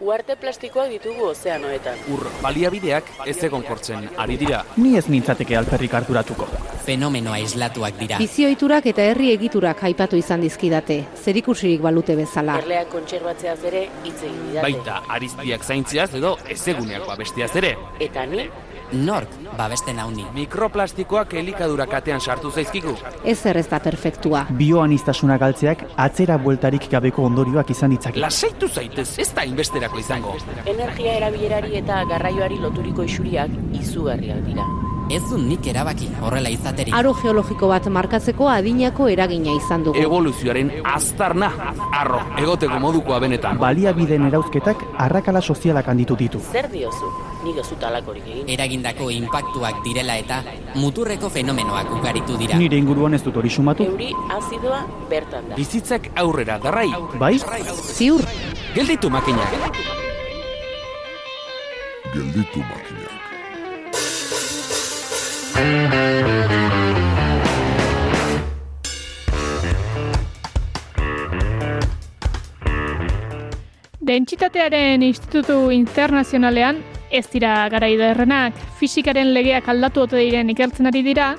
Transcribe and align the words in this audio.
Uarte 0.00 0.36
plastikoak 0.38 0.92
ditugu 0.92 1.24
ozeanoetan. 1.32 1.96
Ur 2.14 2.20
baliabideak 2.38 3.08
ez 3.26 3.34
egonkortzen 3.48 4.04
ari 4.22 4.36
dira. 4.38 4.60
Ni 4.78 4.92
ez 4.98 5.08
nintzateke 5.10 5.56
alperrik 5.58 5.96
harturatuko. 5.98 6.46
Fenomenoa 6.86 7.40
islatuak 7.42 7.98
dira. 7.98 8.20
Bizioiturak 8.22 8.86
eta 8.92 9.02
herri 9.10 9.32
egiturak 9.32 9.82
aipatu 9.88 10.16
izan 10.20 10.44
dizkidate, 10.46 11.00
zerikusirik 11.18 11.82
balute 11.82 12.14
bezala. 12.14 12.60
Erleak 12.62 12.92
kontserbatzeaz 12.94 13.58
ere 13.72 13.82
hitz 14.04 14.20
egin 14.22 14.38
didate. 14.46 14.62
Baita 14.68 15.00
ariztiak 15.18 15.66
zaintziaz 15.66 16.12
edo 16.20 16.36
ezeguneak 16.46 17.04
babestiaz 17.10 17.50
ere. 17.58 17.74
Eta 17.98 18.24
ni, 18.30 18.46
Nork 18.92 19.28
babesten 19.58 19.98
hauni. 19.98 20.24
Mikroplastikoak 20.34 21.34
elikadura 21.34 21.86
katean 21.86 22.20
sartu 22.20 22.50
zaizkigu. 22.50 22.94
Ez 23.24 23.38
ez 23.46 23.66
da 23.68 23.80
perfektua. 23.80 24.46
Bioanistasuna 24.50 25.38
galtzeak 25.38 25.84
atzera 25.96 26.38
bueltarik 26.38 26.88
gabeko 26.90 27.24
ondorioak 27.24 27.70
izan 27.70 27.90
ditzake. 27.90 28.20
Lasaitu 28.20 28.68
zaitez, 28.68 29.18
ez 29.18 29.32
da 29.34 29.44
inbesterako 29.44 29.98
izango. 29.98 30.36
energia 30.66 31.14
erabilerari 31.14 31.76
eta 31.76 32.04
garraioari 32.04 32.58
loturiko 32.58 33.02
isuriak 33.02 33.50
izugarriak 33.72 34.44
dira. 34.46 34.64
Ez 35.10 35.22
du 35.30 35.38
nik 35.40 35.64
erabaki 35.70 36.06
horrela 36.20 36.50
izaterik. 36.52 36.92
Aro 36.94 37.14
geologiko 37.16 37.68
bat 37.70 37.86
markatzeko 37.88 38.48
adinako 38.52 39.06
eragina 39.08 39.54
izan 39.56 39.86
dugu. 39.86 39.96
Evoluzioaren 40.02 40.68
aztarna, 40.84 41.48
arro, 41.96 42.18
egoteko 42.42 42.76
modukoa 42.82 43.18
benetan. 43.24 43.56
Baliabideen 43.62 44.26
erauzketak 44.28 44.82
arrakala 45.06 45.40
sozialak 45.40 45.88
handitu 45.88 46.16
ditu. 46.20 46.42
Zer 46.52 46.68
diozu? 46.72 47.08
Nik 47.46 47.56
ez 47.62 47.66
dut 47.70 47.86
alakorik 47.88 48.26
egin. 48.28 48.50
Eragindako 48.52 49.08
inpaktuak 49.14 49.80
direla 49.86 50.18
eta 50.20 50.42
muturreko 50.76 51.30
fenomenoak 51.32 51.88
ugaritu 51.98 52.36
dira. 52.36 52.58
Nire 52.60 52.76
inguruan 52.76 53.14
ez 53.16 53.22
dut 53.24 53.36
hori 53.40 53.48
sumatu. 53.50 53.88
Euri 53.88 54.12
azidoa 54.36 54.82
bertan 55.08 55.48
da. 55.48 55.56
Bizitzak 55.56 56.10
aurrera 56.16 56.58
darrai. 56.58 56.88
Bai? 57.18 57.38
Ziur, 57.96 58.20
Gelditu 58.74 59.08
makinak. 59.08 59.56
gelditu 62.12 62.60
makinak. 62.60 62.87
Dentsitatearen 74.08 75.02
Institutu 75.02 75.70
Internazionalean 75.74 76.78
ez 77.10 77.26
dira 77.32 77.68
garaiderrenak 77.68 78.54
fisikaren 78.78 79.34
legeak 79.34 79.68
aldatu 79.68 80.06
ote 80.06 80.16
diren 80.22 80.48
ikertzen 80.54 80.88
ari 80.88 81.02
dira, 81.02 81.32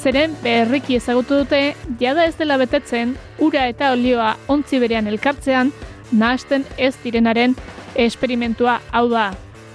zeren 0.00 0.34
berriki 0.42 0.96
ezagutu 0.96 1.42
dute 1.42 1.60
jada 2.00 2.24
ez 2.24 2.34
dela 2.40 2.56
betetzen 2.56 3.14
ura 3.38 3.68
eta 3.68 3.92
olioa 3.92 4.32
ontzi 4.48 4.80
berean 4.82 5.06
elkartzean 5.12 5.72
nahasten 6.10 6.64
ez 6.76 6.94
direnaren 7.04 7.54
esperimentua 7.94 8.80
hau 8.90 9.08
da. 9.12 9.30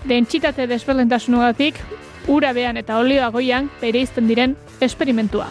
Dentsitate 0.10 0.68
desberdintasunugatik 0.68 1.80
ura 2.28 2.54
bean 2.54 2.78
eta 2.78 2.98
olioa 2.98 3.30
goian 3.30 3.70
bereizten 3.82 4.28
diren 4.28 4.56
esperimentua. 4.82 5.48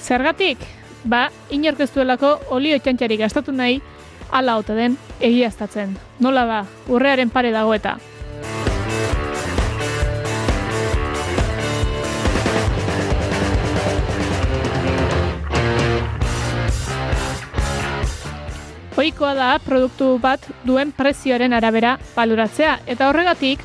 Zergatik, 0.00 0.58
ba, 1.04 1.30
inork 1.50 1.80
ez 1.82 1.90
duelako 1.90 2.36
olio 2.54 2.78
txantxari 2.78 3.16
gastatu 3.18 3.52
nahi, 3.52 3.80
ala 4.30 4.56
ote 4.60 4.74
den 4.78 4.94
egiaztatzen. 5.20 5.96
Nola 6.20 6.44
ba, 6.46 6.60
urrearen 6.88 7.30
pare 7.30 7.50
dago 7.50 7.74
eta. 7.74 7.96
Ohikoa 18.96 19.34
da 19.36 19.48
produktu 19.60 20.14
bat 20.16 20.46
duen 20.64 20.88
prezioaren 20.96 21.52
arabera 21.52 21.98
baloratzea 22.14 22.78
eta 22.88 23.10
horregatik 23.10 23.60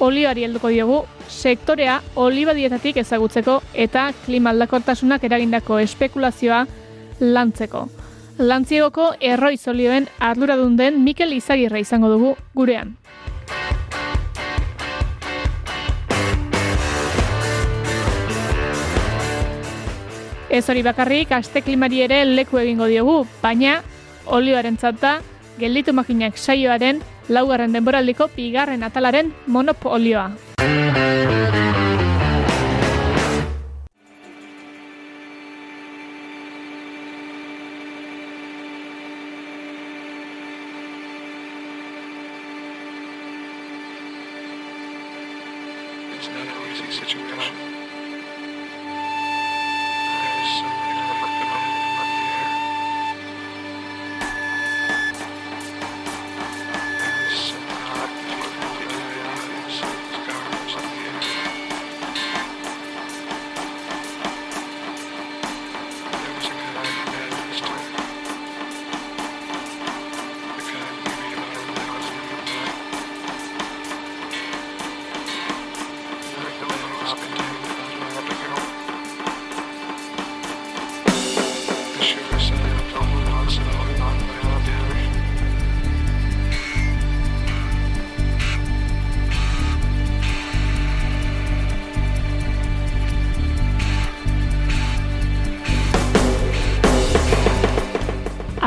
olioari 0.00 0.46
helduko 0.46 0.70
diogu 0.72 1.02
sektorea 1.28 1.98
olibadietatik 2.16 2.96
ezagutzeko 3.02 3.58
eta 3.74 4.06
klima 4.24 4.54
aldakortasunak 4.54 5.26
eragindako 5.28 5.78
espekulazioa 5.84 6.62
lantzeko. 7.20 7.84
Lantziegoko 8.38 9.10
erroiz 9.20 9.60
olioen 9.68 10.08
arduradun 10.18 10.80
den 10.80 11.04
Mikel 11.04 11.36
Izagirre 11.36 11.84
izango 11.84 12.08
dugu 12.08 12.32
gurean. 12.56 12.96
Ez 20.48 20.64
hori 20.68 20.82
bakarrik, 20.82 21.30
aste 21.36 21.60
klimari 21.62 22.00
ere 22.08 22.24
leku 22.24 22.58
egingo 22.58 22.88
diogu, 22.90 23.20
baina 23.42 23.82
olioaren 24.26 24.78
da 25.00 25.20
gelditu 25.58 25.92
makinak 25.92 26.38
saioaren 26.38 27.00
laugarren 27.28 27.72
denboraldiko 27.72 28.28
bigarren 28.36 28.82
atalaren 28.82 29.32
monopolioa. 29.46 30.30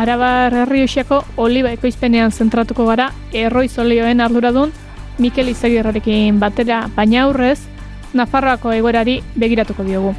Arabar 0.04 0.52
Herriuxako 0.52 1.22
oliba 1.40 1.70
ekoizpenean 1.72 2.34
zentratuko 2.36 2.84
gara 2.90 3.06
erroiz 3.32 3.78
olioen 3.80 4.20
arduradun 4.20 4.74
Mikel 5.16 5.48
Izagirrerekin 5.48 6.42
batera, 6.42 6.82
baina 6.92 7.22
aurrez, 7.24 7.62
Nafarroako 8.12 8.74
egoerari 8.76 9.22
begiratuko 9.40 9.88
diogu. 9.88 10.12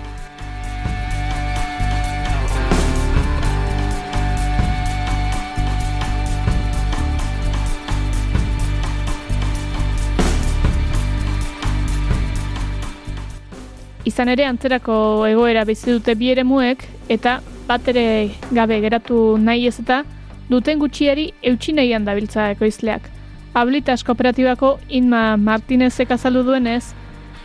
Izan 14.09 14.33
ere 14.33 14.49
antzerako 14.49 15.27
egoera 15.28 15.69
bizi 15.69 15.93
dute 15.93 16.16
bi 16.16 16.33
eremuek 16.33 16.89
eta 17.12 17.43
bat 17.69 17.89
ere 17.89 18.31
gabe 18.53 18.81
geratu 18.81 19.37
nahi 19.41 19.67
ez 19.67 19.79
eta 19.81 20.03
duten 20.51 20.78
gutxiari 20.78 21.31
eutxineian 21.43 22.05
dabiltza 22.05 22.51
ekoizleak. 22.53 23.09
Habilitas 23.55 24.03
kooperatibako 24.05 24.78
Inma 24.89 25.37
Martinezek 25.37 26.11
azaldu 26.11 26.43
duenez, 26.43 26.93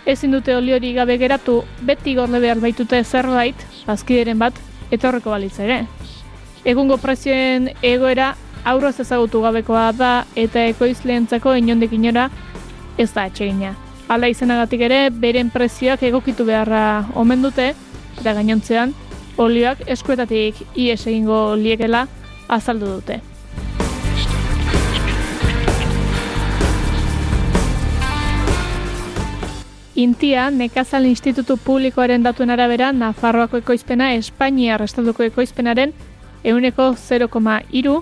ezin 0.05 0.31
dute 0.33 0.55
oliori 0.55 0.93
gabe 0.93 1.17
geratu 1.21 1.61
beti 1.85 2.15
gorle 2.17 2.39
behar 2.41 2.59
baitute 2.59 3.03
zerbait, 3.03 3.55
bazkideren 3.87 4.39
bat, 4.39 4.53
etorreko 4.91 5.29
balitza 5.29 5.63
ere. 5.63 5.83
Egungo 6.65 6.97
prezioen 6.97 7.69
egoera 7.85 8.33
aurroz 8.67 8.99
ezagutu 8.99 9.41
gabekoa 9.41 9.91
da 9.95 10.13
eta 10.35 10.65
ekoizleentzako 10.73 11.53
inondik 11.61 11.93
inora 11.95 12.29
ez 12.97 13.11
da 13.13 13.29
atsegina. 13.29 13.75
Hala 14.09 14.27
izenagatik 14.27 14.81
ere, 14.81 15.03
beren 15.13 15.51
prezioak 15.53 16.03
egokitu 16.03 16.43
beharra 16.45 17.05
omen 17.15 17.45
dute, 17.45 17.69
eta 18.19 18.33
gainontzean, 18.33 18.95
olioak 19.39 19.85
eskuetatik 19.87 20.59
ies 20.75 21.05
egingo 21.07 21.55
liekela 21.55 22.05
azaldu 22.49 22.95
dute. 22.97 23.21
Intia, 29.99 30.49
Nekazal 30.51 31.05
Institutu 31.05 31.57
Publikoaren 31.57 32.23
datuen 32.23 32.53
arabera, 32.53 32.93
Nafarroako 32.95 33.59
ekoizpena 33.59 34.13
Espainiar 34.15 34.79
estatuko 34.85 35.25
ekoizpenaren 35.27 35.91
euneko 36.43 36.93
0,iru 36.95 37.97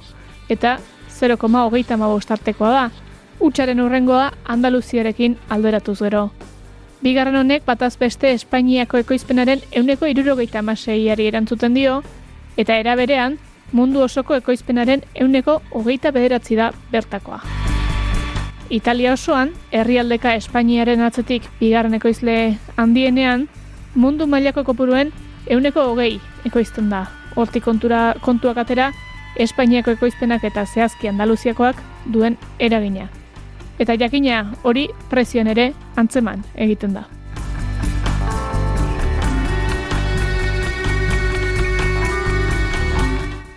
eta 0.49 0.77
0,hogeita 1.19 1.97
artekoa 2.37 2.71
da. 2.71 2.89
Utsaren 3.39 3.81
urrengoa 3.81 4.31
Andaluziarekin 4.45 5.37
alderatuz 5.49 5.99
gero. 5.99 6.29
Bigarren 7.01 7.35
honek 7.37 7.65
bataz 7.65 7.93
beste 8.01 8.31
Espainiako 8.33 8.97
ekoizpenaren 9.03 9.61
euneko 9.71 10.07
irurogeita 10.09 10.63
amaseiari 10.63 11.27
erantzuten 11.29 11.75
dio, 11.77 11.99
eta 12.57 12.77
eraberean 12.81 13.37
mundu 13.71 14.01
osoko 14.01 14.33
ekoizpenaren 14.39 15.03
euneko 15.13 15.59
hogeita 15.71 16.11
bederatzi 16.11 16.57
da 16.57 16.71
bertakoa. 16.91 17.41
Italia 18.69 19.13
osoan, 19.13 19.53
herrialdeka 19.71 20.33
Espainiaren 20.35 21.03
atzetik 21.05 21.45
bigarren 21.59 21.93
ekoizle 21.93 22.57
handienean, 22.75 23.45
mundu 23.95 24.27
mailako 24.27 24.65
kopuruen 24.67 25.13
euneko 25.45 25.85
hogei 25.91 26.17
ekoizten 26.49 26.89
da. 26.89 27.05
Hortik 27.35 27.63
kontura, 27.63 28.15
kontuak 28.25 28.57
atera, 28.57 28.89
Espainiako 29.37 29.93
ekoizpenak 29.93 30.43
eta 30.49 30.65
zehazki 30.65 31.13
Andaluziakoak 31.13 31.77
duen 32.09 32.41
eragina. 32.57 33.07
Eta 33.77 33.93
jakina 33.93 34.53
hori 34.63 34.87
prezioan 35.09 35.47
ere 35.53 35.71
antzeman 35.95 36.43
egiten 36.55 36.97
da. 36.97 37.05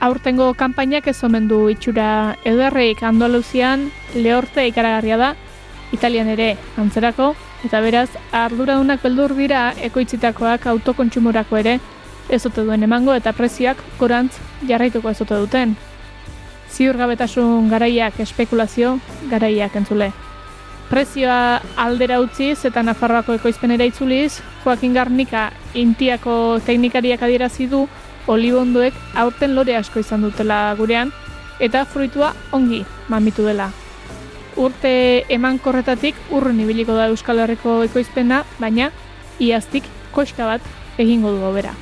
Aurtengo 0.00 0.54
kanpainak 0.56 1.10
ez 1.12 1.18
omen 1.24 1.46
du 1.48 1.66
itxura 1.68 2.36
ederreik 2.48 3.02
Andaluzian 3.04 3.90
lehorte 4.14 4.64
ikaragarria 4.68 5.18
da, 5.20 5.34
Italian 5.92 6.30
ere 6.32 6.54
antzerako, 6.80 7.34
eta 7.66 7.82
beraz, 7.84 8.08
arduradunak 8.32 9.02
beldur 9.04 9.34
dira 9.36 9.74
ekoitzitakoak 9.90 10.66
autokontsumorako 10.72 11.60
ere 11.60 11.78
ez 12.30 12.42
duen 12.54 12.82
emango 12.82 13.12
eta 13.12 13.32
prezioak 13.36 13.84
gorantz 13.98 14.38
jarraituko 14.68 15.10
ez 15.10 15.18
duten. 15.18 15.76
Ziurgabetasun 16.70 17.68
garaiak 17.70 18.20
espekulazio 18.20 18.98
garaiak 19.30 19.76
entzule. 19.76 20.12
Prezioa 20.90 21.60
aldera 21.78 22.18
utziz 22.20 22.64
eta 22.66 22.82
Nafarroako 22.82 23.36
ekoizpenera 23.38 23.86
itzuliz, 23.86 24.40
Joaquin 24.64 24.94
Garnika 24.94 25.50
intiako 25.74 26.58
teknikariak 26.66 27.22
adierazi 27.22 27.68
du 27.70 27.84
olibondoek 28.26 28.94
aurten 29.22 29.54
lore 29.54 29.76
asko 29.78 30.02
izan 30.02 30.26
dutela 30.26 30.74
gurean 30.78 31.12
eta 31.60 31.84
fruitua 31.84 32.32
ongi 32.52 32.82
mamitu 33.08 33.46
dela. 33.46 33.70
Urte 34.56 35.24
eman 35.28 35.60
korretatik 35.62 36.18
urrun 36.34 36.58
ibiliko 36.60 36.96
da 36.96 37.06
Euskal 37.12 37.38
Herriko 37.38 37.82
ekoizpena, 37.86 38.42
baina 38.58 38.90
iaztik 39.38 39.86
koska 40.12 40.46
bat 40.46 40.66
egingo 40.98 41.30
du 41.30 41.54
bera. 41.54 41.72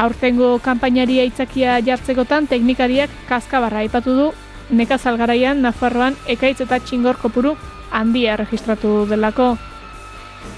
Aurtengo 0.00 0.54
kanpainari 0.64 1.18
aitzakia 1.20 1.74
jartzekotan 1.84 2.46
teknikariak 2.48 3.10
kaskabarra 3.28 3.82
aipatu 3.84 4.14
du 4.16 4.28
nekazal 4.72 5.18
garaian 5.20 5.60
Nafarroan 5.60 6.14
ekaitz 6.34 6.62
eta 6.64 6.78
txingor 6.80 7.18
kopuru 7.20 7.52
handia 7.92 8.38
registratu 8.40 9.04
delako. 9.10 9.50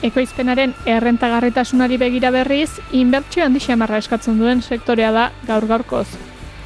Ekoizpenaren 0.06 0.76
errentagarritasunari 0.86 1.98
begira 1.98 2.30
berriz, 2.30 2.70
inbertsio 2.92 3.42
handi 3.42 3.58
xamarra 3.64 3.98
eskatzen 3.98 4.38
duen 4.38 4.62
sektorea 4.62 5.10
da 5.10 5.24
gaur 5.48 5.66
gaurkoz. 5.66 6.06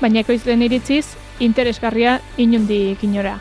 Baina 0.02 0.20
ekoizlen 0.20 0.66
iritziz, 0.68 1.16
interesgarria 1.40 2.18
inundik 2.36 3.00
inora. 3.08 3.38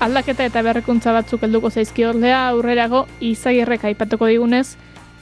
Aldaketa 0.00 0.48
eta 0.48 0.64
berrekuntza 0.64 1.12
batzuk 1.12 1.44
helduko 1.44 1.68
zaizkiordea 1.68 2.40
aurrerago 2.48 3.04
izagirrek 3.20 3.84
aipatuko 3.92 4.32
digunez, 4.32 4.78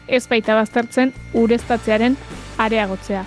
ez 0.07 0.27
baita 0.31 0.55
baztertzen 0.55 1.11
ureztatzearen 1.35 2.15
areagotzea. 2.59 3.25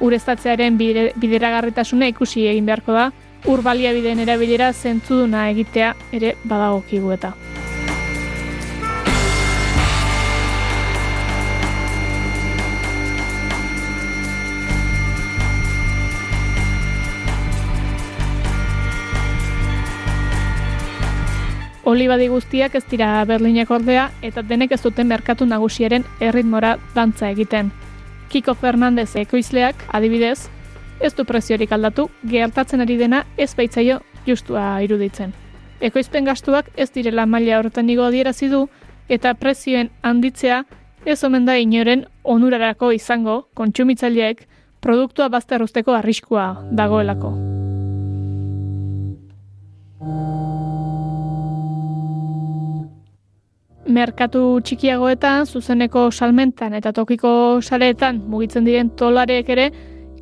Ureztatzearen 0.00 0.76
bide, 0.76 1.10
bideragarritasuna 1.16 2.08
ikusi 2.12 2.46
egin 2.50 2.66
beharko 2.66 2.92
da, 2.92 3.10
urbalia 3.48 3.92
bideen 3.96 4.20
erabilera 4.24 4.72
zentzuduna 4.72 5.48
egitea 5.50 5.94
ere 6.12 6.34
badagokigu 6.44 7.12
eta. 7.16 7.34
Olibadi 21.86 22.26
guztiak 22.26 22.74
ez 22.74 22.82
dira 22.90 23.22
Berlinek 23.24 23.70
ordea 23.70 24.08
eta 24.26 24.42
denek 24.42 24.72
ez 24.74 24.80
duten 24.82 25.06
merkatu 25.06 25.46
nagusiaren 25.46 26.02
erritmora 26.18 26.76
dantza 26.96 27.30
egiten. 27.30 27.70
Kiko 28.28 28.54
Fernandez 28.54 29.14
ekoizleak, 29.16 29.76
adibidez, 29.94 30.48
ez 31.00 31.12
du 31.14 31.24
preziorik 31.24 31.72
aldatu, 31.72 32.08
gertatzen 32.26 32.80
ari 32.80 32.96
dena 32.96 33.24
ez 33.36 33.54
baitzaio 33.56 34.00
justua 34.26 34.80
iruditzen. 34.82 35.32
Ekoizpen 35.80 36.24
gastuak 36.24 36.70
ez 36.76 36.90
direla 36.90 37.26
maila 37.26 37.58
horretan 37.58 37.86
nigo 37.86 38.04
adierazi 38.06 38.48
du 38.48 38.66
eta 39.08 39.34
prezioen 39.34 39.90
handitzea 40.02 40.64
ez 41.04 41.22
omen 41.24 41.44
da 41.46 41.56
inoren 41.56 42.06
onurarako 42.24 42.90
izango 42.92 43.42
kontsumitzaileek 43.54 44.46
produktua 44.80 45.28
bazterruzteko 45.28 45.94
arriskua 45.94 46.48
dagoelako. 46.72 47.34
Merkatu 53.96 54.42
txikiagoetan, 54.66 55.46
zuzeneko 55.46 56.10
salmentan 56.12 56.74
eta 56.76 56.92
tokiko 56.96 57.30
sareetan 57.62 58.20
mugitzen 58.30 58.66
diren 58.68 58.90
tolareek 59.00 59.52
ere 59.56 59.66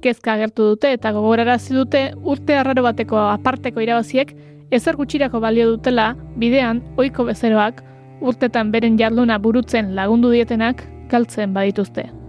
kezka 0.05 0.35
agertu 0.37 0.71
dute 0.75 0.93
eta 0.97 1.12
gogorarazi 1.17 1.75
dute 1.75 2.03
urte 2.35 2.59
arraro 2.61 2.85
bateko 2.87 3.19
aparteko 3.32 3.82
irabaziek 3.85 4.35
ezer 4.79 4.99
gutxirako 5.00 5.41
balio 5.44 5.71
dutela 5.73 6.12
bidean 6.41 6.82
ohiko 6.97 7.26
bezeroak 7.31 7.81
urtetan 8.21 8.71
beren 8.75 8.99
jarduna 9.00 9.38
burutzen 9.38 9.94
lagundu 9.97 10.31
dietenak 10.35 10.85
galtzen 11.11 11.56
badituzte. 11.56 12.24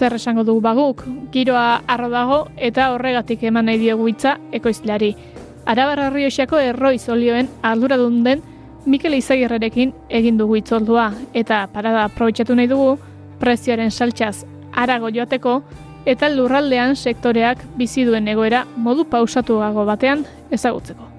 Zer 0.00 0.14
esango 0.16 0.44
dugu 0.48 0.62
baguk, 0.64 1.02
giroa 1.32 1.82
arro 1.86 2.08
dago 2.08 2.38
eta 2.56 2.88
horregatik 2.94 3.42
eman 3.50 3.68
nahi 3.68 3.80
diogu 3.82 4.06
hitza 4.08 4.38
ekoizleari. 4.56 5.10
Arabarra 5.68 6.08
Rioxako 6.14 6.56
erroiz 6.70 7.02
olioen 7.12 7.50
arduradun 7.62 8.22
den 8.24 8.40
Mikel 8.86 9.18
Izagirrerekin 9.18 9.92
egin 10.20 10.40
dugu 10.40 10.56
itzoldua 10.62 11.10
eta 11.42 11.66
parada 11.74 12.06
aprobetxatu 12.08 12.56
nahi 12.56 12.72
dugu 12.72 12.96
prezioaren 13.42 13.92
saltxaz 13.92 14.46
arago 14.72 15.12
joateko 15.12 15.60
eta 16.08 16.32
lurraldean 16.32 16.96
sektoreak 16.96 17.68
bizi 17.76 18.08
duen 18.08 18.32
egoera 18.32 18.64
modu 18.88 19.04
pausatuago 19.04 19.84
batean 19.84 20.24
ezagutzeko. 20.50 21.09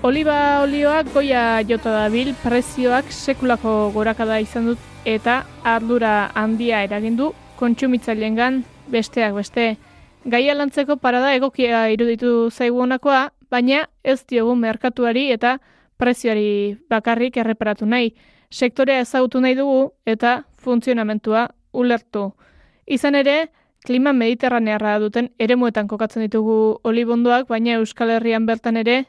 Oliba 0.00 0.62
olioak 0.64 1.10
goia 1.12 1.60
jota 1.68 1.90
dabil, 1.92 2.30
prezioak 2.40 3.10
sekulako 3.12 3.90
gorakada 3.92 4.38
izan 4.40 4.70
dut 4.70 4.86
eta 5.04 5.42
ardura 5.60 6.30
handia 6.32 6.78
eragin 6.86 7.18
du 7.18 7.26
kontsumitzailengan 7.58 8.62
besteak 8.88 9.36
beste. 9.36 9.66
Gaia 10.24 10.54
lantzeko 10.56 10.96
parada 10.96 11.34
egokia 11.36 11.82
iruditu 11.92 12.48
zaigu 12.48 12.80
honakoa, 12.80 13.26
baina 13.52 13.82
ez 14.02 14.24
diogu 14.24 14.56
merkatuari 14.56 15.26
eta 15.36 15.58
prezioari 16.00 16.78
bakarrik 16.88 17.36
erreparatu 17.36 17.84
nahi. 17.84 18.14
Sektorea 18.48 19.04
ezagutu 19.04 19.44
nahi 19.44 19.54
dugu 19.54 19.92
eta 20.06 20.44
funtzionamentua 20.64 21.50
ulertu. 21.76 22.30
Izan 22.86 23.20
ere, 23.20 23.50
klima 23.84 24.16
mediterranearra 24.16 24.98
duten 24.98 25.28
eremuetan 25.38 25.92
kokatzen 25.92 26.24
ditugu 26.24 26.80
olibondoak, 26.84 27.50
baina 27.52 27.76
Euskal 27.76 28.16
Herrian 28.16 28.48
bertan 28.48 28.80
ere 28.80 29.02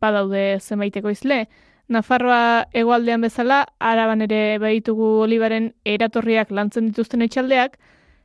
badaude 0.00 0.58
zenbaiteko 0.60 1.10
izle. 1.10 1.46
Nafarroa 1.88 2.66
hegoaldean 2.76 3.22
bezala, 3.24 3.66
araban 3.80 4.20
ere 4.22 4.58
baditugu 4.60 5.06
olibaren 5.24 5.72
eratorriak 5.88 6.50
lantzen 6.50 6.90
dituzten 6.90 7.22
etxaldeak, 7.24 7.78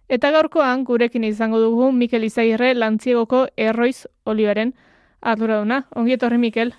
eta 0.10 0.32
gaurkoan 0.36 0.84
gurekin 0.84 1.24
izango 1.24 1.60
dugu 1.62 1.92
Mikel 1.92 2.24
Izagirre 2.28 2.74
lantziegoko 2.76 3.46
erroiz 3.58 4.06
olibaren 4.26 4.74
arduraduna. 5.22 5.86
Ongi 5.96 6.14
etorri, 6.18 6.38
Mikel. 6.38 6.74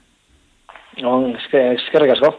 On, 1.03 1.33
eske- 1.35 1.73
eskerrik 1.79 2.13
asko. 2.19 2.35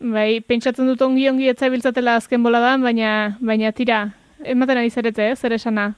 Bai, 0.00 0.40
pentsatzen 0.40 0.86
dut 0.86 1.02
ongi 1.02 1.28
ongi 1.28 1.48
etza 1.48 1.68
biltzatela 1.68 2.14
azken 2.16 2.42
boladan, 2.42 2.82
baina, 2.82 3.36
baina 3.40 3.72
tira, 3.72 4.14
ematen 4.44 4.78
ari 4.78 4.90
zarete, 4.90 5.30
eh, 5.30 5.36
zer 5.36 5.52
esana. 5.52 5.94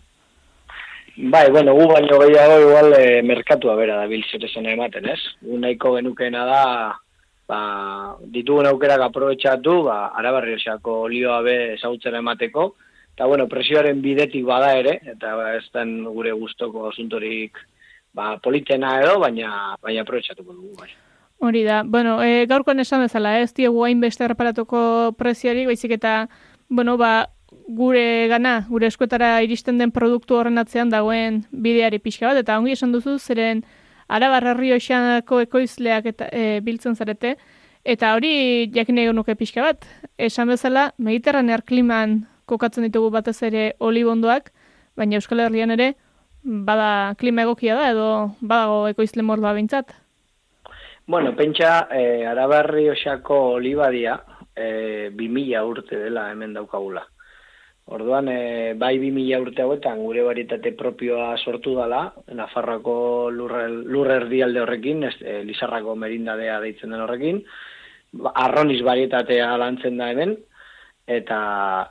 Bai, 1.16 1.50
bueno, 1.50 1.72
gu 1.72 1.86
baino 1.88 2.18
gehiago 2.20 2.60
igual 2.60 2.92
e, 2.98 3.22
merkatua 3.22 3.74
bera 3.74 3.96
da 3.96 4.06
bil 4.06 4.22
zen 4.52 4.66
ematen, 4.66 5.08
ez? 5.08 5.20
Gu 5.40 5.58
nahiko 5.58 5.94
genukeena 5.94 6.44
da, 6.44 6.64
ba, 7.48 7.60
ditugun 8.20 8.66
aukerak 8.66 9.00
aprobetxatu, 9.00 9.82
ba, 9.86 10.12
arabarriosako 10.12 11.00
olioa 11.06 11.40
be 11.40 11.56
ezagutzen 11.74 12.14
emateko, 12.20 12.74
eta 13.14 13.24
bueno, 13.24 13.46
presioaren 13.48 14.02
bidetik 14.02 14.44
bada 14.44 14.74
ere, 14.76 15.00
eta 15.14 15.34
ba, 15.36 15.54
ez 15.56 15.64
den 15.72 16.02
gure 16.04 16.32
gustoko 16.36 16.90
asuntorik 16.90 17.56
ba, 18.12 18.36
politena 18.44 18.98
edo, 19.00 19.16
baina, 19.22 19.76
baina 19.80 20.04
aprobetxatuko 20.04 20.52
dugu, 20.52 20.74
bai. 20.82 20.90
Hori 21.38 21.62
da, 21.64 21.82
bueno, 21.84 22.18
e, 22.24 22.44
gaurkoan 22.44 22.80
esan 22.80 23.06
bezala, 23.06 23.38
ez 23.40 23.54
diogu 23.56 23.84
hain 23.84 24.04
beste 24.04 24.24
erreparatuko 24.24 25.14
preziari, 25.16 25.64
baizik 25.64 25.96
eta, 25.96 26.26
bueno, 26.68 26.98
ba, 27.00 27.30
gure 27.66 28.28
gana, 28.28 28.60
gure 28.68 28.86
eskuetara 28.86 29.40
iristen 29.42 29.78
den 29.78 29.90
produktu 29.90 30.36
horren 30.38 30.58
atzean 30.58 30.90
dagoen 30.90 31.42
bideari 31.50 31.98
pixka 31.98 32.28
bat, 32.30 32.38
eta 32.42 32.58
ongi 32.58 32.76
esan 32.76 32.92
duzu, 32.94 33.18
zeren 33.18 33.64
arabarra 34.08 34.54
rioxanako 34.54 35.40
ekoizleak 35.46 36.06
eta, 36.12 36.28
e, 36.30 36.60
biltzen 36.62 36.94
zarete, 36.94 37.34
eta 37.84 38.14
hori 38.14 38.70
jakin 38.74 38.98
egon 39.02 39.18
nuke 39.18 39.34
pixka 39.34 39.66
bat, 39.66 39.86
esan 40.18 40.48
bezala, 40.48 40.92
mediterranear 40.98 41.64
kliman 41.66 42.20
kokatzen 42.46 42.86
ditugu 42.86 43.10
batez 43.10 43.40
ere 43.42 43.72
olibondoak, 43.80 44.52
baina 44.96 45.18
Euskal 45.18 45.42
Herrian 45.42 45.74
ere, 45.74 45.94
bada 46.42 47.14
klima 47.18 47.42
egokia 47.42 47.74
da, 47.74 47.90
edo 47.90 48.08
badago 48.40 48.86
ekoizle 48.92 49.26
mordoa 49.26 49.52
bintzat. 49.58 49.90
Bueno, 51.06 51.34
pentsa, 51.38 51.88
e, 51.90 52.24
arabarri 52.26 52.88
osako 52.90 53.40
olibadia, 53.58 54.20
e, 54.54 55.10
2000 55.14 55.66
urte 55.66 55.98
dela 55.98 56.30
hemen 56.30 56.54
daukagula. 56.54 57.04
Orduan, 57.86 58.28
e, 58.28 58.74
bai 58.74 58.96
2000 58.98 59.38
urte 59.44 59.62
hauetan 59.62 60.00
gure 60.02 60.24
varietate 60.26 60.72
propioa 60.74 61.36
sortu 61.38 61.76
dela, 61.76 62.12
Nafarroako 62.34 63.30
lurre, 63.30 63.68
lurre 63.68 64.18
horrekin, 64.62 65.04
ez, 65.04 65.14
e, 65.22 65.42
Lizarrako 65.44 65.94
merindadea 65.94 66.60
deitzen 66.60 66.90
den 66.90 67.00
horrekin, 67.00 67.44
Ba, 68.16 68.32
arroniz 68.34 68.82
varietatea 68.86 69.56
lantzen 69.58 69.98
da 69.98 70.10
hemen, 70.10 70.36
eta 71.06 71.38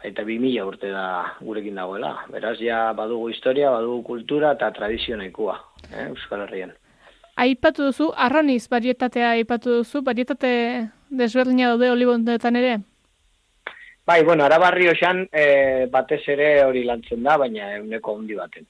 eta 0.03 0.23
2000 0.27 0.63
urte 0.67 0.89
da 0.91 1.35
gurekin 1.41 1.75
dagoela. 1.75 2.15
Beraz, 2.31 2.57
ja 2.59 2.91
badugu 2.93 3.29
historia, 3.29 3.71
badugu 3.71 4.03
kultura 4.03 4.51
eta 4.57 4.71
tradizio 4.75 5.17
nahikoa, 5.17 5.59
eh, 5.91 6.07
Euskal 6.09 6.43
Herrian. 6.47 6.73
Aipatu 7.35 7.89
duzu, 7.89 8.11
arroniz 8.15 8.67
varietatea 8.71 9.31
aipatu 9.37 9.79
duzu, 9.79 10.01
varietate 10.03 10.51
desberdina 11.09 11.71
daude 11.73 11.91
olibondetan 11.91 12.55
ere? 12.55 12.77
Bai, 14.05 14.23
bueno, 14.23 14.43
arabarri 14.45 14.87
osan 14.91 15.23
e, 15.33 15.87
batez 15.89 16.21
ere 16.29 16.49
hori 16.63 16.83
lantzen 16.85 17.23
da, 17.25 17.39
baina 17.41 17.71
euneko 17.79 18.13
handi 18.13 18.35
baten. 18.37 18.67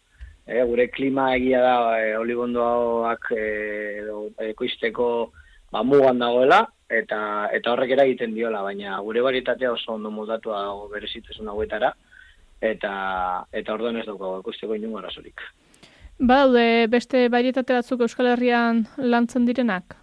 E, 0.47 0.61
gure 0.63 0.87
klima 0.93 1.33
egia 1.35 1.59
da 1.59 1.75
e, 1.99 2.13
olibondoak 2.15 3.27
e, 3.35 3.43
ekoizteko 4.53 5.07
ba, 5.73 5.83
mugan 5.83 6.23
dagoela, 6.23 6.61
eta 6.87 7.19
eta 7.51 7.73
horrek 7.73 7.91
eragiten 7.97 8.31
diola, 8.37 8.61
baina 8.63 9.01
gure 9.03 9.25
varietatea 9.25 9.73
oso 9.73 9.97
ondo 9.97 10.13
moldatua 10.13 10.61
dago 10.69 10.87
berezitasun 10.93 11.51
hauetara, 11.51 11.91
eta 12.61 12.93
eta 13.51 13.75
orduan 13.75 13.99
ez 13.99 14.05
daukago 14.07 14.39
ekoizteko 14.39 14.79
inungo 14.79 15.03
arazorik. 15.03 15.43
Badaude 16.15 16.87
beste 16.87 17.27
varietate 17.27 17.75
batzuk 17.75 18.07
Euskal 18.07 18.31
Herrian 18.31 18.85
lantzen 18.95 19.43
direnak? 19.45 19.97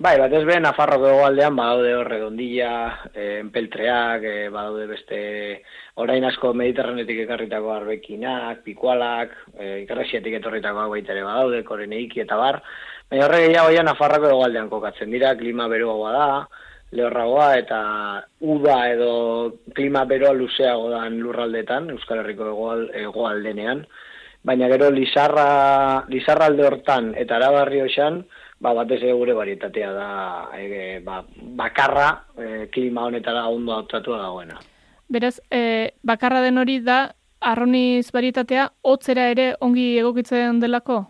Bai, 0.00 0.14
batez 0.16 0.46
be, 0.48 0.54
Nafarroko 0.64 1.10
egoaldean 1.10 1.58
badaude 1.58 1.90
hor 1.92 2.08
redondilla, 2.08 2.68
eh, 3.12 3.34
enpeltreak, 3.42 4.22
eh, 4.24 4.46
badaude 4.48 4.86
beste 4.88 5.18
orain 6.00 6.24
asko 6.24 6.54
mediterranetik 6.56 7.20
ekarritako 7.26 7.74
arbekinak, 7.74 8.62
pikualak, 8.64 9.34
eh, 9.58 9.82
ikarrasiatik 9.82 10.38
etorritakoak 10.38 10.88
baita 10.94 11.12
ere 11.12 11.26
badaude, 11.28 11.60
koreneiki 11.68 12.24
eta 12.24 12.40
bar. 12.40 12.62
Baina 13.10 13.26
horre 13.26 13.42
gehiago 13.44 13.76
ja 13.76 13.84
Nafarroko 13.84 14.32
egoaldean 14.32 14.72
kokatzen 14.72 15.12
dira, 15.12 15.34
klima 15.36 15.68
beroagoa 15.68 16.16
da, 16.16 16.48
lehorragoa 16.96 17.52
eta 17.58 17.84
uda 18.40 18.80
edo 18.96 19.12
klima 19.74 20.06
beroa 20.08 20.32
luzeago 20.32 20.88
dan 20.96 21.20
lurraldetan, 21.20 21.90
Euskal 21.90 22.24
Herriko 22.24 22.48
egoal, 22.56 22.88
egoaldenean. 23.04 23.84
Baina 24.48 24.72
gero 24.72 24.88
Lizarra, 24.90 26.06
Lizarralde 26.08 26.70
hortan 26.72 27.12
eta 27.20 27.36
Arabarri 27.36 27.84
osan, 27.84 28.22
ba, 28.60 28.74
batez 28.76 29.00
ere 29.02 29.14
gure 29.16 29.34
varietatea 29.34 29.92
da 29.92 30.10
e, 30.56 31.00
ba, 31.04 31.22
bakarra 31.56 32.10
e, 32.36 32.68
klima 32.72 33.06
honetara 33.08 33.46
ondo 33.48 33.72
adaptatua 33.72 34.18
dagoena. 34.20 34.60
Beraz, 35.08 35.40
e, 35.50 35.94
bakarra 36.02 36.42
den 36.44 36.60
hori 36.60 36.78
da, 36.84 37.00
arroniz 37.40 38.10
varietatea, 38.12 38.68
hotzera 38.84 39.30
ere 39.32 39.54
ongi 39.64 39.96
egokitzen 39.98 40.60
delako? 40.60 41.00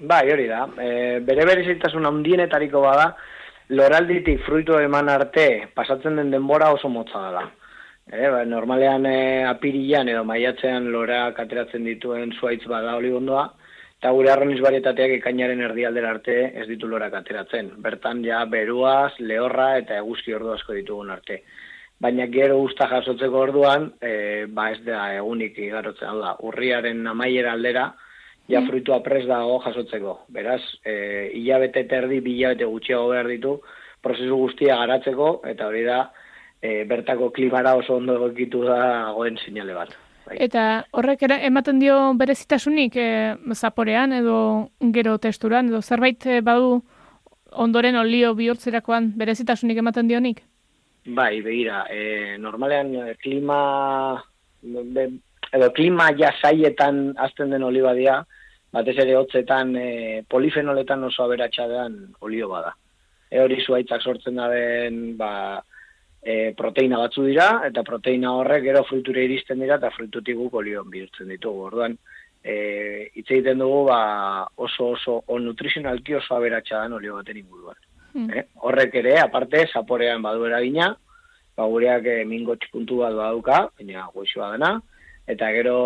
Bai, 0.00 0.24
hori 0.32 0.48
da. 0.48 0.64
E, 0.80 1.20
bere 1.20 1.46
berezitasun 1.46 2.08
handienetariko 2.08 2.80
bada, 2.82 3.12
loralditik 3.72 4.40
fruitu 4.46 4.78
eman 4.80 5.08
arte 5.12 5.68
pasatzen 5.76 6.16
den 6.18 6.32
denbora 6.32 6.72
oso 6.72 6.88
motza 6.88 7.20
dela. 7.28 7.44
E, 8.08 8.28
ba, 8.32 8.42
normalean 8.48 9.06
e, 9.06 9.18
apirilan 9.46 10.08
edo 10.08 10.24
maiatzean 10.26 10.88
lorak 10.90 11.38
ateratzen 11.44 11.84
dituen 11.86 12.32
zuaitz 12.40 12.64
bada 12.66 12.96
olibondoa, 12.96 13.50
eta 14.02 14.10
gure 14.10 14.32
arroniz 14.32 14.58
varietateak 14.58 15.12
ekainaren 15.20 15.60
erdialdera 15.62 16.08
arte 16.10 16.34
ez 16.58 16.64
ditu 16.66 16.88
lorak 16.90 17.12
ateratzen. 17.14 17.68
Bertan 17.84 18.24
ja 18.26 18.40
beruaz, 18.50 19.12
lehorra 19.22 19.76
eta 19.78 20.00
eguzki 20.00 20.34
ordu 20.34 20.50
asko 20.56 20.74
ditugun 20.74 21.12
arte. 21.14 21.36
Baina 22.02 22.26
gero 22.34 22.56
usta 22.64 22.88
jasotzeko 22.90 23.44
orduan, 23.44 23.92
e, 24.02 24.50
ba 24.50 24.72
ez 24.72 24.80
da 24.82 25.04
egunik 25.20 25.62
igarotzen, 25.68 26.08
hau 26.10 26.18
da, 26.18 26.34
urriaren 26.50 27.06
amaiera 27.14 27.54
aldera, 27.54 27.86
ja 28.50 28.66
fruitua 28.66 28.98
pres 29.06 29.22
dago 29.30 29.60
jasotzeko. 29.68 30.18
Beraz, 30.34 30.64
e, 30.82 31.30
hilabete 31.38 31.86
eta 31.86 32.02
erdi, 32.02 32.18
bi 32.26 32.40
hilabete 32.40 32.66
gutxiago 32.74 33.12
behar 33.14 33.30
ditu, 33.30 33.60
prozesu 34.02 34.44
guztia 34.48 34.82
garatzeko, 34.82 35.36
eta 35.46 35.70
hori 35.70 35.86
da, 35.86 36.08
e, 36.58 36.80
bertako 36.90 37.30
klimara 37.30 37.78
oso 37.78 38.02
ondo 38.02 38.18
egokitu 38.18 38.66
da 38.66 38.80
goen 39.14 39.38
sinale 39.46 39.78
bat. 39.78 39.94
Bai. 40.26 40.36
Eta 40.46 40.86
horrek 40.94 41.24
ere 41.26 41.40
ematen 41.46 41.80
dio 41.82 41.96
berezitasunik 42.18 42.96
e, 42.96 43.08
zaporean 43.54 44.12
edo 44.14 44.36
gero 44.94 45.16
testuran, 45.18 45.68
edo 45.72 45.82
zerbait 45.82 46.26
e, 46.26 46.40
badu 46.40 46.82
ondoren 47.52 47.98
olio 47.98 48.34
bihurtzerakoan 48.38 49.12
berezitasunik 49.18 49.82
ematen 49.82 50.08
dionik? 50.08 50.42
Bai, 51.06 51.40
begira, 51.42 51.82
e, 51.90 52.38
normalean 52.38 52.94
klima, 53.22 54.22
be, 54.62 55.08
edo 55.52 55.70
klima 55.74 56.12
ja 56.18 56.30
saietan 56.40 57.08
azten 57.18 57.50
den 57.50 57.66
olibadia, 57.66 58.20
batez 58.72 58.96
ere 59.02 59.16
hotzetan 59.18 59.74
e, 59.76 59.88
polifenoletan 60.30 61.02
oso 61.10 61.26
aberatsa 61.26 61.66
den 61.68 61.98
olio 62.20 62.48
bada. 62.48 62.72
E 63.32 63.40
hori 63.40 63.58
zuaitzak 63.64 64.04
sortzen 64.04 64.38
da 64.38 64.48
den, 64.52 65.16
ba, 65.18 65.60
e, 66.22 66.52
proteina 66.56 66.98
batzu 67.02 67.26
dira, 67.26 67.48
eta 67.66 67.82
proteina 67.82 68.32
horrek 68.38 68.64
gero 68.68 68.84
fruitura 68.88 69.22
iristen 69.26 69.60
dira, 69.60 69.76
eta 69.80 69.90
fruitutik 69.94 70.38
guk 70.38 70.54
olion 70.62 70.90
bihurtzen 70.90 71.28
ditugu. 71.34 71.66
Orduan, 71.68 71.96
e, 72.42 72.54
hitz 73.14 73.28
egiten 73.28 73.62
dugu 73.62 73.84
ba, 73.90 74.02
oso 74.56 74.92
oso 74.96 75.18
on 75.34 75.48
nutrizionalki 75.50 76.14
oso 76.18 76.36
aberatsa 76.36 76.84
den 76.84 76.98
olio 76.98 77.18
baten 77.18 77.42
inguruan. 77.42 77.80
Mm. 78.14 78.30
Eh? 78.30 78.46
Horrek 78.68 78.94
ere, 79.02 79.18
aparte, 79.20 79.66
zaporean 79.72 80.22
badu 80.22 80.46
eragina, 80.46 80.92
ba, 81.56 81.66
gureak 81.66 82.06
e, 82.06 82.16
mingotx 82.28 82.70
puntu 82.72 83.02
bat 83.02 83.16
badauka, 83.18 83.66
baina 83.78 84.06
goizua 84.14 84.52
dena, 84.54 84.76
eta 85.32 85.48
gero 85.54 85.76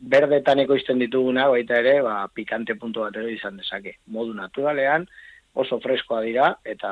berdetan 0.00 0.60
ekoizten 0.64 1.00
dituguna, 1.00 1.48
baita 1.52 1.80
ere, 1.80 1.98
ba, 2.06 2.22
pikante 2.32 2.76
puntu 2.80 3.04
bat 3.04 3.16
ere 3.20 3.32
izan 3.34 3.60
dezake. 3.60 3.98
Modu 4.14 4.34
naturalean, 4.36 5.06
oso 5.54 5.78
freskoa 5.84 6.22
dira 6.24 6.48
eta 6.64 6.90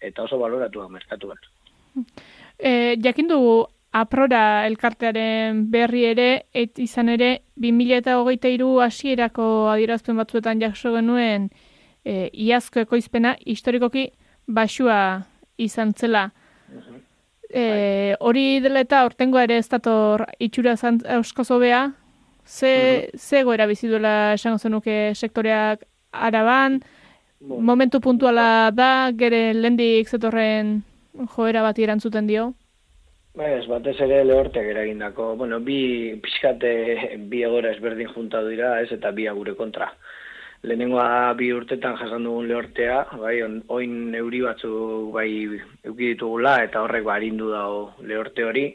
eta 0.00 0.26
oso 0.26 0.38
baloratuak 0.40 0.90
merkatuan. 0.92 1.38
E, 2.58 2.96
jakin 3.02 3.28
dugu 3.28 3.66
aprora 3.92 4.66
elkartearen 4.66 5.66
berri 5.70 6.04
ere, 6.08 6.46
et 6.54 6.78
izan 6.80 7.10
ere, 7.12 7.42
2008 7.60 8.80
hasierako 8.86 9.46
adierazpen 9.74 10.16
batzuetan 10.16 10.60
jaso 10.60 10.94
genuen 10.96 11.50
e, 12.04 12.30
iazko 12.32 12.86
ekoizpena 12.86 13.36
historikoki 13.46 14.08
basua 14.46 14.98
izan 15.58 15.92
zela. 15.92 16.30
E, 17.52 18.16
hori 18.20 18.60
dela 18.64 18.80
eta 18.80 19.04
ortengoa 19.04 19.44
ere 19.44 19.58
ez 19.60 19.68
dator 19.68 20.24
itxura 20.40 20.72
askoz 21.18 21.50
hobea, 21.52 21.90
ze, 22.46 23.10
ze 23.16 23.42
goera 23.44 23.66
bizi 23.66 23.88
duela 23.88 24.32
esango 24.34 24.58
zenuke 24.58 25.12
sektoreak 25.14 25.84
araban, 26.12 26.80
momentu 27.40 28.00
puntuala 28.00 28.70
da, 28.72 29.10
gere 29.12 29.52
lendik 29.52 30.08
zetorren 30.08 30.80
joera 31.36 31.62
bati 31.62 31.84
erantzuten 31.84 32.26
dio. 32.26 32.52
Ez, 33.32 33.64
batez 33.64 33.96
ere 34.04 34.22
lehortek 34.28 34.66
eragindako, 34.74 35.30
bueno, 35.40 35.58
bi 35.64 36.18
pixkate 36.20 36.72
bi 37.30 37.40
egora 37.46 37.70
ezberdin 37.72 38.10
juntatu 38.12 38.50
dira, 38.52 38.74
ez, 38.82 38.90
eta 38.92 39.10
bi 39.10 39.24
gure 39.28 39.54
kontra. 39.56 39.88
Lehenengoa 40.62 41.32
bi 41.34 41.48
urtetan 41.50 41.96
jasan 41.96 42.28
dugun 42.28 42.46
lehortea, 42.48 42.98
bai, 43.18 43.40
on, 43.42 43.62
oin 43.68 44.14
euri 44.14 44.42
batzuk 44.44 45.08
bai 45.14 45.28
euki 45.48 46.12
ditugula, 46.12 46.58
eta 46.62 46.84
horrek 46.84 47.04
ba 47.08 47.16
arindu 47.16 47.48
dago 47.50 47.94
lehorte 48.04 48.44
hori, 48.44 48.66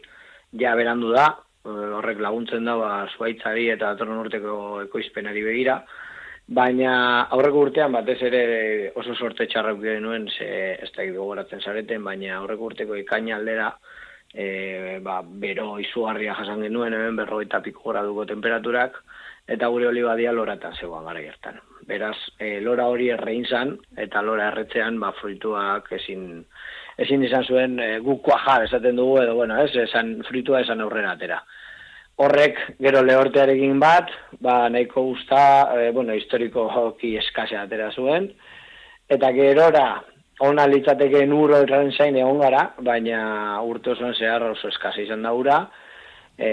ja 0.60 0.74
berandu 0.76 1.14
da, 1.14 1.30
horrek 1.64 2.20
laguntzen 2.20 2.66
da, 2.66 2.76
ba, 2.82 2.92
zuaitzari 3.14 3.70
eta 3.76 3.94
datorren 3.94 4.26
urteko 4.26 4.58
ekoizpenari 4.88 5.46
begira, 5.46 5.84
baina 6.48 7.28
aurreko 7.36 7.66
urtean 7.68 7.92
batez 7.92 8.18
ere 8.24 8.42
oso 8.96 9.16
sorte 9.16 9.48
txarrak 9.48 9.82
genuen, 9.84 10.28
ze 10.32 10.78
ez 10.82 10.92
da 10.96 11.06
gogoratzen 11.12 11.62
zareten, 11.62 12.04
baina 12.04 12.38
aurreko 12.38 12.72
urteko 12.72 12.96
ekaina 12.96 13.36
aldera, 13.36 13.72
e, 14.34 15.00
ba, 15.04 15.22
bero 15.24 15.78
izugarria 15.80 16.36
jasan 16.40 16.64
genuen, 16.64 16.94
hemen 16.94 17.20
berrogeita 17.20 17.62
piko 17.66 17.92
graduko 17.92 18.26
temperaturak, 18.26 19.02
eta 19.48 19.68
gure 19.72 19.88
olibadia 19.88 20.32
loratan 20.32 20.76
zegoan 20.76 21.06
gara 21.08 21.22
gertan. 21.24 21.60
Beraz, 21.88 22.18
e, 22.40 22.60
lora 22.62 22.88
hori 22.88 23.10
errein 23.12 23.46
zan, 23.46 23.78
eta 23.96 24.22
lora 24.22 24.50
erretzean, 24.52 25.00
ba, 25.00 25.14
fruituak 25.20 25.92
ezin, 26.00 26.44
ezin 26.98 27.24
izan 27.24 27.44
zuen 27.44 27.80
e, 27.80 27.92
guk 28.04 28.24
kuajar 28.24 28.66
esaten 28.68 28.96
dugu, 28.96 29.22
edo, 29.24 29.36
bueno, 29.36 29.60
ez, 29.64 29.72
esan, 29.88 30.18
fruitua 30.28 30.64
esan 30.64 30.84
aurrera 30.84 31.16
atera. 31.16 31.44
Horrek, 32.18 32.58
gero 32.82 33.04
lehortearekin 33.06 33.78
bat, 33.78 34.08
ba, 34.42 34.64
nahiko 34.74 35.04
guzta, 35.12 35.42
e, 35.78 35.92
bueno, 35.94 36.16
historiko 36.18 36.64
hoki 36.66 37.12
eskasea 37.20 37.68
atera 37.68 37.92
zuen, 37.94 38.32
eta 39.16 39.30
gerora, 39.36 39.84
ona 40.48 40.66
litzateke 40.70 41.22
nuro 41.30 41.60
erren 41.62 41.92
zain 41.94 42.18
egon 42.18 42.42
gara, 42.42 42.64
baina 42.82 43.20
urte 43.62 43.94
osoan 43.94 44.18
zehar 44.18 44.48
oso 44.50 44.72
eskasa 44.74 45.06
izan 45.06 45.30
da 45.30 45.36
ura, 45.38 45.60
e, 46.38 46.50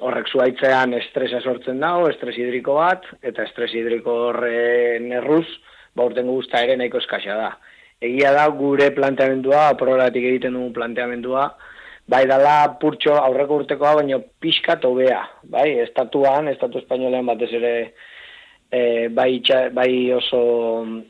horrek 0.00 0.32
zuaitzean 0.32 0.96
estresa 1.02 1.42
sortzen 1.44 1.84
dago, 1.84 2.08
estres 2.08 2.38
hidriko 2.40 2.80
bat, 2.80 3.04
eta 3.20 3.44
estres 3.44 3.74
hidriko 3.76 4.16
horren 4.30 5.12
erruz, 5.20 5.46
ba 5.92 6.08
urten 6.08 6.32
guzta 6.32 6.64
ere 6.64 6.80
nahiko 6.80 7.04
eskasa 7.04 7.36
da. 7.36 7.52
Egia 8.00 8.32
da 8.32 8.48
gure 8.48 8.88
planteamendua, 8.96 9.68
aproratik 9.74 10.24
egiten 10.24 10.56
dugu 10.56 10.72
planteamendua, 10.80 11.50
bai 12.08 12.26
dala 12.30 12.78
purtxo 12.80 13.16
aurreko 13.18 13.62
urtekoa, 13.62 13.96
baina 14.00 14.20
pixka 14.40 14.78
tobea, 14.82 15.22
bai, 15.50 15.70
estatuan, 15.82 16.48
estatu 16.52 16.78
espainolean 16.82 17.26
batez 17.26 17.50
ere 17.58 17.72
e, 18.70 19.08
bai, 19.08 19.28
itxa, 19.40 19.66
bai 19.74 19.90
oso 20.14 20.40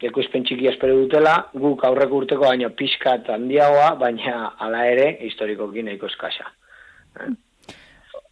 ekoizpen 0.09 0.47
txiki 0.49 0.71
espero 0.73 0.97
dutela, 1.03 1.37
guk 1.53 1.85
aurreko 1.85 2.23
urteko 2.23 2.49
baina 2.49 2.73
pixkat 2.73 3.29
handiagoa, 3.37 3.93
baina 4.01 4.53
hala 4.57 4.87
ere 4.89 5.11
historikoki 5.29 5.85
nahiko 5.85 6.09
eskasa. 6.09 6.49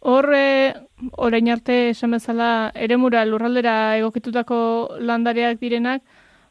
Hor, 0.05 0.29
e, 0.37 0.73
orain 1.17 1.49
arte 1.53 1.79
esan 1.93 2.17
bezala, 2.17 2.71
eremura 2.75 3.23
lurraldera 3.29 3.97
egokitutako 4.01 4.57
landareak 5.01 5.61
direnak, 5.61 6.01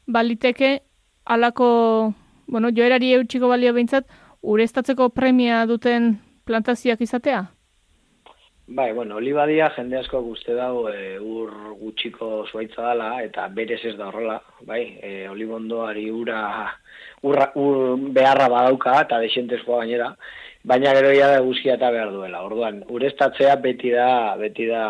baliteke 0.07 0.77
alako, 1.25 1.69
bueno, 2.47 2.71
joerari 2.75 3.15
eutxiko 3.19 3.49
balio 3.51 3.73
behintzat, 3.75 4.07
ureztatzeko 4.45 5.09
premia 5.17 5.65
duten 5.67 6.15
plantazioak 6.45 7.01
izatea? 7.01 7.45
Bai, 8.67 8.93
bueno, 8.97 9.19
olibadia 9.21 9.67
jende 9.77 9.99
asko 9.99 10.23
uste 10.25 10.55
dago 10.57 10.87
e, 10.89 11.19
ur 11.21 11.51
gutxiko 11.81 12.47
zuaitza 12.49 12.87
dela 12.87 13.11
eta 13.25 13.45
berez 13.53 13.83
ez 13.85 13.93
da 13.99 14.09
horrela, 14.09 14.39
bai, 14.65 14.81
e, 15.05 15.11
olibondoari 15.29 16.07
ura, 16.11 16.39
urra, 17.29 17.51
ur 17.61 17.99
beharra 18.17 18.49
badauka 18.49 18.95
eta 19.03 19.19
desentezkoa 19.21 19.83
gainera, 19.83 20.15
baina 20.65 20.95
gero 20.97 21.13
ja 21.13 21.29
da 21.35 21.43
guzkia 21.45 21.77
eta 21.77 21.93
behar 21.93 22.15
duela. 22.15 22.41
Orduan, 22.49 22.81
ureztatzea 22.89 23.59
beti 23.61 23.93
da, 23.93 24.09
beti 24.41 24.71
da 24.71 24.87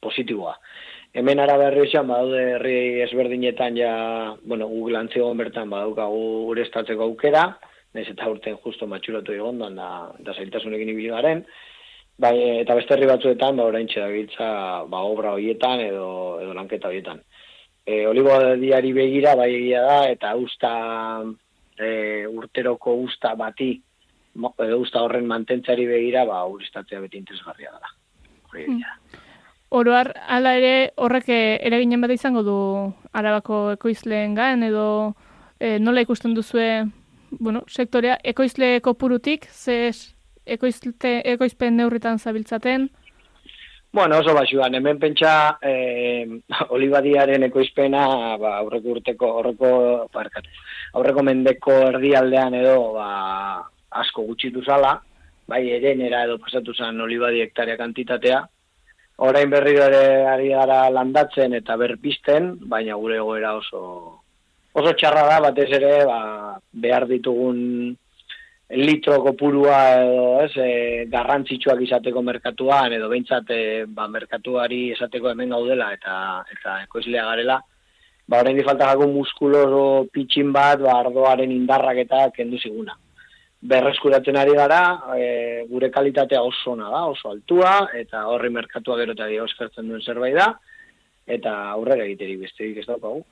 positiboa. 0.00 0.56
Hemen 1.14 1.44
ara 1.44 1.58
berri 1.60 1.84
esan, 1.84 2.08
badaude 2.08 2.40
herri 2.56 2.78
ezberdinetan 3.04 3.76
ja, 3.76 3.92
bueno, 4.48 4.66
gu 4.72 4.88
lantzigon 4.96 5.36
bertan 5.44 5.68
badaukagu 5.70 6.24
ureztatzeko 6.54 7.04
aukera, 7.12 7.50
nahiz 7.94 8.10
eta 8.10 8.28
urten 8.30 8.58
justo 8.64 8.88
matxulotu 8.90 9.32
egondan 9.32 9.78
da, 9.78 9.88
da 10.18 10.34
zailtasunekin 10.34 10.90
ibili 10.90 11.12
garen, 11.14 11.44
bai, 12.18 12.34
eta 12.62 12.76
beste 12.78 12.94
herri 12.94 13.08
batzuetan, 13.10 13.56
ba, 13.58 13.68
orain 13.70 13.88
txedagitza, 13.90 14.48
ba, 14.90 15.02
obra 15.06 15.34
horietan 15.36 15.82
edo, 15.86 16.08
edo 16.42 16.54
lanketa 16.58 16.90
horietan. 16.90 17.22
E, 17.84 18.04
olibodiari 18.08 18.92
begira, 18.96 19.34
bai 19.38 19.50
egia 19.54 19.82
da, 19.86 19.98
eta 20.10 20.34
usta, 20.40 20.72
e, 21.78 21.90
urteroko 22.30 22.96
usta 23.04 23.34
bati, 23.38 23.74
edo 24.34 24.80
usta 24.82 25.04
horren 25.04 25.28
mantentzari 25.30 25.86
begira, 25.86 26.24
ba, 26.26 26.42
urestatzea 26.50 27.02
beti 27.04 27.20
interesgarria 27.22 27.74
dela. 27.76 27.94
Hori 28.50 28.66
egia 28.66 28.90
da. 28.90 29.22
Oroar, 29.74 30.12
hala 30.30 30.52
ere, 30.54 30.74
horrek 31.02 31.30
eraginen 31.34 32.02
bat 32.04 32.12
izango 32.14 32.44
du 32.46 32.58
arabako 33.10 33.72
ekoizleen 33.72 34.36
gain, 34.38 34.62
edo 34.62 34.84
eh, 35.58 35.80
nola 35.82 36.04
ikusten 36.04 36.34
duzue, 36.36 36.84
bueno, 37.40 37.64
sektorea, 37.68 38.18
ekoizle 38.24 38.80
kopurutik, 38.80 39.48
ze 39.50 39.90
ekoizte, 40.44 41.20
ekoizpen 41.34 41.76
neurritan 41.76 42.18
zabiltzaten, 42.18 42.90
Bueno, 43.94 44.18
oso 44.18 44.32
basuan, 44.34 44.74
hemen 44.74 44.98
pentsa 44.98 45.56
eh, 45.62 46.26
olibadiaren 46.74 47.44
ekoizpena 47.46 48.00
ba, 48.42 48.56
aurreko 48.58 48.96
urteko, 48.96 49.28
aurreko, 49.38 49.68
barkatu, 50.10 50.50
aurreko 50.98 51.22
mendeko 51.22 51.76
erdialdean 51.92 52.56
edo 52.58 52.72
ba, 52.96 53.06
asko 54.02 54.24
gutxitu 54.32 54.64
zala, 54.66 54.96
bai 55.46 55.60
erenera 55.76 56.24
edo 56.26 56.40
pasatu 56.42 56.74
zen 56.74 56.98
olibadi 57.06 57.44
hektaria 57.44 57.78
kantitatea, 57.78 58.40
orain 59.28 59.54
berriro 59.54 59.86
ere 59.86 60.26
ari 60.26 60.50
gara 60.50 60.80
landatzen 60.90 61.54
eta 61.60 61.78
berpisten, 61.78 62.50
baina 62.74 62.98
gure 62.98 63.22
egoera 63.22 63.54
oso 63.60 63.84
oso 64.74 64.94
txarra 64.98 65.26
da, 65.28 65.42
batez 65.48 65.68
ere 65.78 65.92
ba, 66.08 66.20
behar 66.84 67.06
ditugun 67.10 67.60
litro 68.74 69.20
kopurua 69.22 69.78
edo 70.00 70.24
ez, 70.42 70.50
e, 70.56 70.70
garrantzitsuak 71.12 71.82
izateko 71.84 72.22
merkatuan 72.26 72.96
edo 72.96 73.10
behintzat 73.12 73.52
e, 73.54 73.60
ba, 73.86 74.08
merkatuari 74.10 74.88
esateko 74.96 75.30
hemen 75.30 75.54
gaudela 75.54 75.92
eta 75.94 76.16
eta 76.56 76.80
ekoizlea 76.88 77.26
garela, 77.28 77.60
ba 78.26 78.40
orain 78.40 78.58
falta 78.64 78.90
gago 78.90 79.06
muskulo 79.12 80.06
pitxin 80.12 80.50
bat 80.52 80.82
ba, 80.82 80.98
ardoaren 81.04 81.52
indarrak 81.52 82.02
eta 82.06 82.28
kendu 82.34 82.58
ziguna. 82.58 82.96
Berreskuratzen 83.64 84.36
ari 84.36 84.56
gara, 84.58 84.80
e, 85.16 85.28
gure 85.70 85.90
kalitatea 85.90 86.42
oso 86.42 86.72
ona 86.72 86.90
da, 86.90 87.04
oso 87.12 87.30
altua, 87.30 87.76
eta 87.94 88.26
horri 88.28 88.50
merkatua 88.52 88.98
gero 89.00 89.14
eta 89.14 89.30
eskertzen 89.46 89.88
duen 89.88 90.02
zerbait 90.02 90.34
da, 90.36 90.50
eta 91.26 91.54
aurrera 91.70 92.04
egiterik 92.04 92.42
besterik 92.42 92.82
ez 92.82 92.86
daukagu. 92.90 93.22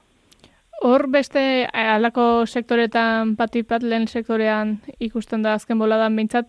Hor 0.83 1.07
beste 1.15 1.43
eh, 1.63 1.87
halako 1.95 2.45
sektoretan 2.47 3.37
pati 3.39 3.63
pat 3.63 3.85
lehen 3.87 4.09
sektorean 4.09 4.81
ikusten 4.99 5.45
da 5.47 5.55
azken 5.55 5.79
boladan 5.79 6.17
behintzat, 6.19 6.49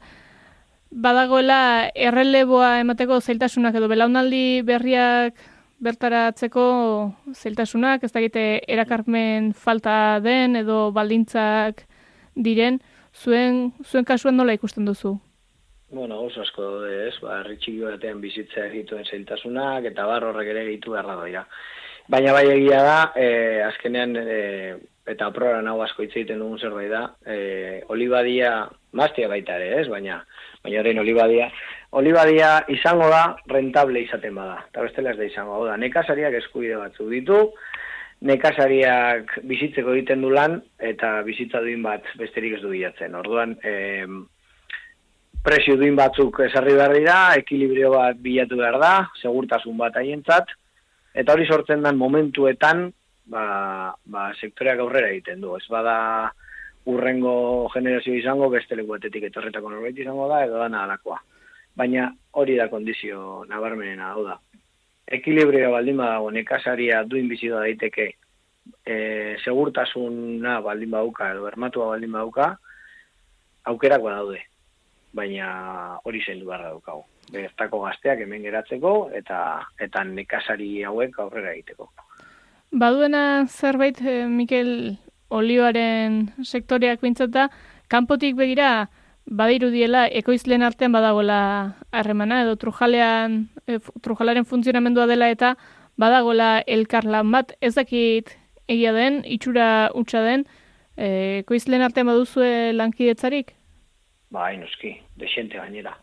badagoela 0.90 1.90
erreleboa 1.94 2.80
emateko 2.82 3.20
zailtasunak 3.22 3.78
edo 3.78 3.90
belaunaldi 3.92 4.64
berriak 4.66 5.38
bertaratzeko 5.84 6.64
zailtasunak, 7.36 8.04
ez 8.04 8.12
dakite 8.14 8.46
erakarmen 8.76 9.52
falta 9.54 10.20
den 10.24 10.56
edo 10.56 10.80
baldintzak 10.96 11.86
diren, 12.34 12.80
zuen, 13.14 13.68
zuen 13.86 14.06
kasuan 14.08 14.38
nola 14.40 14.56
ikusten 14.58 14.90
duzu? 14.90 15.18
Bueno, 15.94 16.24
oso 16.26 16.42
asko 16.42 16.64
daude, 16.64 16.94
ez, 17.10 17.16
ba, 17.22 17.44
herri 17.44 17.60
txiki 17.62 17.84
batean 17.86 18.22
bizitzea 18.22 18.66
egituen 18.72 19.06
zailtasunak, 19.06 19.92
eta 19.92 20.08
bar 20.10 20.26
horrek 20.26 20.50
ere 20.56 20.66
egitu 20.72 20.96
beharra 20.96 21.20
dira. 21.22 21.44
Baina 22.12 22.34
bai 22.36 22.48
egia 22.52 22.82
da, 22.84 22.98
e, 23.16 23.28
azkenean, 23.64 24.16
e, 24.20 24.76
eta 25.08 25.30
program 25.36 25.68
hau 25.72 25.80
asko 25.86 26.04
hitz 26.04 26.12
egiten 26.18 26.42
dugun 26.42 26.60
zerbait 26.60 26.90
da, 26.92 27.04
e, 27.26 27.84
olibadia, 27.96 28.66
maztia 28.92 29.30
baita 29.32 29.56
ere, 29.56 29.70
ez, 29.82 29.88
baina, 29.92 30.18
baina 30.64 30.82
orain 30.82 31.00
olibadia, 31.00 31.48
olibadia 31.96 32.50
izango 32.76 33.08
da 33.12 33.24
rentable 33.52 34.04
izaten 34.04 34.36
bada, 34.36 34.58
eta 34.68 34.84
bestela 34.84 35.14
ez 35.14 35.20
da 35.20 35.30
izango, 35.30 35.56
hau 35.56 35.68
da, 35.70 35.78
nekazariak 35.80 36.36
eskubide 36.42 36.76
batzuk 36.82 37.08
ditu, 37.14 37.40
nekazariak 38.24 39.38
bizitzeko 39.48 39.96
egiten 39.96 40.24
du 40.24 40.32
lan 40.32 40.58
eta 40.80 41.18
bizitza 41.28 41.60
duin 41.64 41.84
bat 41.84 42.06
besterik 42.20 42.58
ez 42.58 42.62
du 42.64 42.72
bilatzen. 42.72 43.16
Orduan, 43.20 43.56
e, 43.64 44.08
presio 45.44 45.76
duin 45.80 45.96
batzuk 46.00 46.40
esarri 46.48 46.76
behar 46.76 46.96
dira, 46.96 47.18
ekilibrio 47.40 47.92
bat 47.96 48.20
bilatu 48.24 48.60
behar 48.60 48.80
da, 48.80 48.94
segurtasun 49.22 49.80
bat 49.80 50.00
haientzat, 50.00 50.52
eta 51.14 51.34
hori 51.34 51.46
sortzen 51.46 51.84
den 51.86 51.98
momentuetan, 51.98 52.88
ba, 53.26 53.44
ba, 54.06 54.32
sektoreak 54.40 54.82
aurrera 54.84 55.12
egiten 55.14 55.42
du. 55.42 55.56
Ez 55.58 55.68
bada 55.70 56.32
urrengo 56.90 57.70
generazio 57.74 58.16
izango, 58.18 58.50
beste 58.52 58.76
lekuetetik 58.76 59.30
etorretako 59.30 59.72
norbait 59.72 60.00
izango 60.00 60.28
da, 60.32 60.44
edo 60.46 60.60
dana 60.60 60.84
alakoa. 60.84 61.20
Baina 61.76 62.10
hori 62.40 62.58
da 62.60 62.68
kondizio 62.70 63.46
nabarmenena 63.50 64.12
hau 64.14 64.26
da. 64.28 64.38
Ekilibrio 65.18 65.72
baldin 65.72 65.98
badago 66.00 66.30
nekasaria 66.32 67.04
duin 67.08 67.28
bizi 67.30 67.50
da 67.52 67.64
daiteke 67.66 68.10
e, 68.86 68.96
segurtasuna 69.44 70.60
baldin 70.66 70.92
baduka 70.94 71.32
edo 71.34 71.44
bermatua 71.48 71.90
baldin 71.94 72.12
baduka 72.12 72.54
aukerak 73.72 74.04
badaude. 74.04 74.42
Baina 75.14 76.00
hori 76.04 76.22
zendu 76.26 76.46
barra 76.50 76.72
daukagu. 76.72 77.04
Bertako 77.34 77.84
gazteak 77.86 78.24
hemen 78.26 78.44
geratzeko 78.44 79.12
eta 79.16 79.38
eta 79.80 80.04
nekasari 80.04 80.84
hauek 80.84 81.20
aurrera 81.20 81.54
egiteko. 81.54 81.90
Baduena 82.72 83.46
zerbait, 83.48 84.00
eh, 84.02 84.26
Mikel, 84.28 84.98
olioaren 85.30 86.32
sektoreak 86.44 87.02
bintzata, 87.02 87.50
kanpotik 87.88 88.36
begira, 88.36 88.90
badiru 89.26 89.70
diela, 89.72 90.06
ekoizlen 90.08 90.64
artean 90.66 90.92
badagoela 90.92 91.40
harremana, 91.92 92.42
edo 92.44 92.56
trujalean, 92.60 93.48
e, 93.68 93.80
trujalaren 94.04 94.46
funtzionamendua 94.46 95.08
dela 95.08 95.30
eta 95.32 95.54
badagoela 95.98 96.64
elkarlan 96.68 97.32
bat, 97.32 97.54
ez 97.62 97.74
dakit 97.76 98.36
egia 98.68 98.94
den, 98.96 99.22
itxura 99.26 99.92
utxa 99.96 100.24
den, 100.26 100.46
e, 100.98 101.40
ekoizlen 101.44 101.86
artean 101.86 102.10
baduzue 102.12 102.74
lankidetzarik? 102.76 103.54
Ba, 104.34 104.50
noski, 104.58 104.96
desente 105.16 105.60
gainera. 105.62 105.94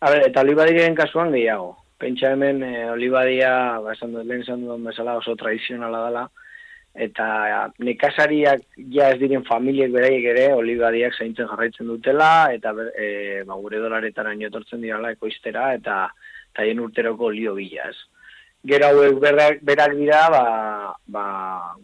A 0.00 0.10
ber, 0.10 0.26
eta 0.28 0.44
olibadiren 0.44 0.94
kasuan 0.98 1.32
gehiago. 1.32 1.76
Pentsa 2.02 2.34
hemen, 2.34 2.60
e, 2.66 2.90
olibadia, 2.90 3.52
ba, 3.80 3.94
esan 3.96 4.12
dut, 4.12 4.26
lehen 4.28 4.42
esan 4.44 4.66
dut 4.66 4.82
bezala 4.84 5.16
oso 5.20 5.34
tradizionala 5.40 6.02
dela, 6.08 6.24
eta 6.92 7.26
nekazariak 7.80 8.64
ja 8.92 9.08
ez 9.14 9.18
diren 9.20 9.46
familiek 9.48 9.92
beraiek 9.94 10.26
ere 10.34 10.46
olibadiak 10.52 11.16
zaintzen 11.16 11.48
jarraitzen 11.48 11.88
dutela 11.88 12.52
eta 12.52 12.74
e, 12.92 13.40
ba, 13.48 13.56
gure 13.56 13.80
dolaretan 13.80 14.42
etortzen 14.42 14.82
dirala 14.84 15.14
ekoiztera 15.16 15.72
eta 15.78 16.10
taien 16.52 16.80
urteroko 16.80 17.30
olio 17.30 17.54
bilaz. 17.56 17.94
Gero 18.68 18.92
hauek 18.92 19.16
berak, 19.22 19.62
berak 19.64 19.96
dira 19.96 20.26
ba, 20.30 20.44
ba, 21.08 21.24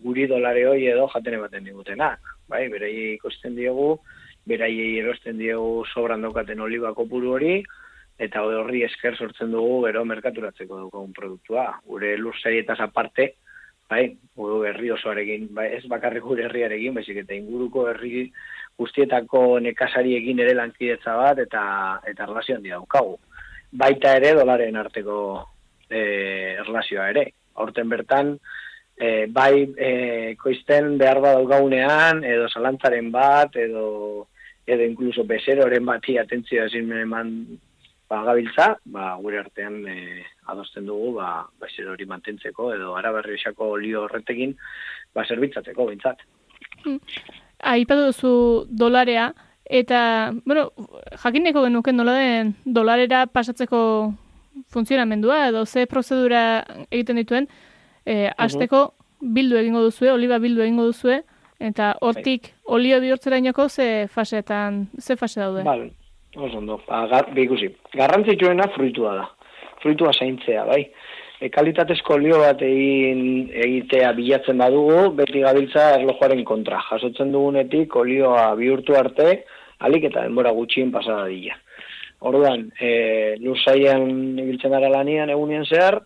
guri 0.04 0.28
dolare 0.28 0.66
hoi 0.68 0.84
edo 0.92 1.08
jaten 1.14 1.40
ematen 1.40 1.64
digutenak. 1.64 2.20
Bai, 2.48 2.68
beraiei 2.68 3.14
ikosten 3.16 3.56
diogu, 3.56 3.96
beraiei 4.48 4.98
erosten 5.02 5.38
diogu 5.38 5.84
sobran 5.92 6.24
daukaten 6.24 6.60
oliba 6.64 6.94
kopuru 6.96 7.36
hori, 7.36 7.58
eta 8.18 8.42
horri 8.42 8.82
esker 8.82 9.16
sortzen 9.16 9.52
dugu 9.54 9.82
gero 9.86 10.04
merkaturatzeko 10.04 10.80
dugun 10.84 11.12
produktua. 11.14 11.68
Gure 11.86 12.16
lurzaietaz 12.18 12.80
aparte, 12.82 13.28
bai, 13.90 14.04
gure 14.36 14.72
herri 14.72 14.90
osoarekin, 14.92 15.48
bai, 15.54 15.68
ez 15.78 15.84
bakarrik 15.90 16.26
gure 16.26 16.48
herriarekin, 16.48 16.96
baizik 16.98 17.22
eta 17.22 17.36
inguruko 17.36 17.86
herri 17.92 18.26
guztietako 18.78 19.58
nekasariekin 19.64 20.42
ere 20.44 20.54
lankidetza 20.58 21.16
bat 21.18 21.40
eta 21.42 21.62
eta 22.10 22.26
relazio 22.26 22.58
handi 22.58 22.74
daukagu. 22.74 23.16
Baita 23.78 24.14
ere 24.18 24.32
dolaren 24.38 24.76
arteko 24.80 25.18
e, 25.90 26.00
relazioa 26.64 27.08
ere. 27.14 27.24
Horten 27.58 27.88
bertan, 27.90 28.34
e, 28.96 29.26
bai 29.34 29.66
e, 29.76 29.90
koizten 30.42 30.96
behar 30.98 31.20
bat 31.24 31.38
daukagunean, 31.38 32.22
edo 32.24 32.48
zalantzaren 32.50 33.10
bat, 33.14 33.56
edo 33.56 34.26
edo 34.68 34.84
inkluso 34.84 35.24
bezeroren 35.24 35.86
bati 35.88 36.18
atentzioa 36.20 36.66
ezin 36.68 36.92
eman 36.92 37.32
ba, 38.08 38.22
gabiltza, 38.24 38.68
ba, 38.84 39.14
gure 39.20 39.40
artean 39.40 39.82
e, 39.88 40.24
adosten 40.48 40.86
dugu, 40.88 41.14
ba, 41.18 41.46
ba 41.60 41.68
hori 41.92 42.06
mantentzeko, 42.08 42.72
edo 42.74 42.94
araberri 42.96 43.36
esako 43.36 43.72
olio 43.76 44.06
horretekin, 44.06 44.54
ba, 45.14 45.24
zerbitzatzeko, 45.26 45.86
bintzat. 45.90 46.24
Hmm. 46.84 46.98
Aipatu 47.72 48.08
duzu 48.08 48.32
dolarea, 48.70 49.32
eta, 49.64 50.32
bueno, 50.44 50.70
jakineko 51.24 51.66
genuken 51.66 52.00
nola 52.00 52.16
den 52.16 52.54
dolarera 52.64 53.26
pasatzeko 53.26 53.80
funtzionamendua, 54.72 55.48
edo 55.48 55.66
ze 55.66 55.86
prozedura 55.86 56.64
egiten 56.90 57.20
dituen, 57.20 57.48
e, 58.06 58.30
azteko 58.36 58.94
bildu 59.20 59.58
egingo 59.60 59.82
duzue, 59.84 60.12
oliba 60.12 60.38
bildu 60.40 60.64
egingo 60.64 60.88
duzue, 60.88 61.22
eta 61.58 61.94
hortik 62.00 62.42
bai. 62.42 62.58
olio 62.78 63.00
bihurtzera 63.00 63.38
inoko 63.38 63.68
ze 63.68 64.08
fasetan, 64.08 64.88
ze 64.98 65.16
fase 65.16 65.40
daude? 65.40 65.64
Bale, 65.64 65.90
Oso 66.36 66.58
ondo, 66.58 66.80
ba, 66.86 67.06
gar, 67.08 67.32
ikusi. 67.36 67.70
Garrantzitsuena 67.96 68.68
fruitua 68.74 69.14
da. 69.16 69.28
Fruitua 69.82 70.12
zaintzea, 70.12 70.64
bai. 70.68 70.82
E, 71.40 71.48
kalitatezko 71.54 72.14
olio 72.18 72.40
bat 72.42 72.60
egin 72.62 73.48
egitea 73.64 74.12
bilatzen 74.12 74.58
badugu, 74.60 75.14
beti 75.18 75.40
gabiltza 75.40 75.88
erlojuaren 75.96 76.44
kontra. 76.44 76.82
Jasotzen 76.90 77.32
dugunetik 77.32 77.96
olioa 77.96 78.50
bihurtu 78.58 78.98
arte, 78.98 79.44
alik 79.80 80.08
eta 80.10 80.26
denbora 80.26 80.52
gutxien 80.52 80.92
pasada 80.92 81.26
dila. 81.30 81.56
Orduan, 82.28 82.66
e, 82.80 83.36
lur 83.40 83.58
zaian 83.62 84.04
ibiltzen 84.38 84.74
gara 84.74 84.90
lanian 84.90 85.30
egunien 85.30 85.64
zehar, 85.64 86.00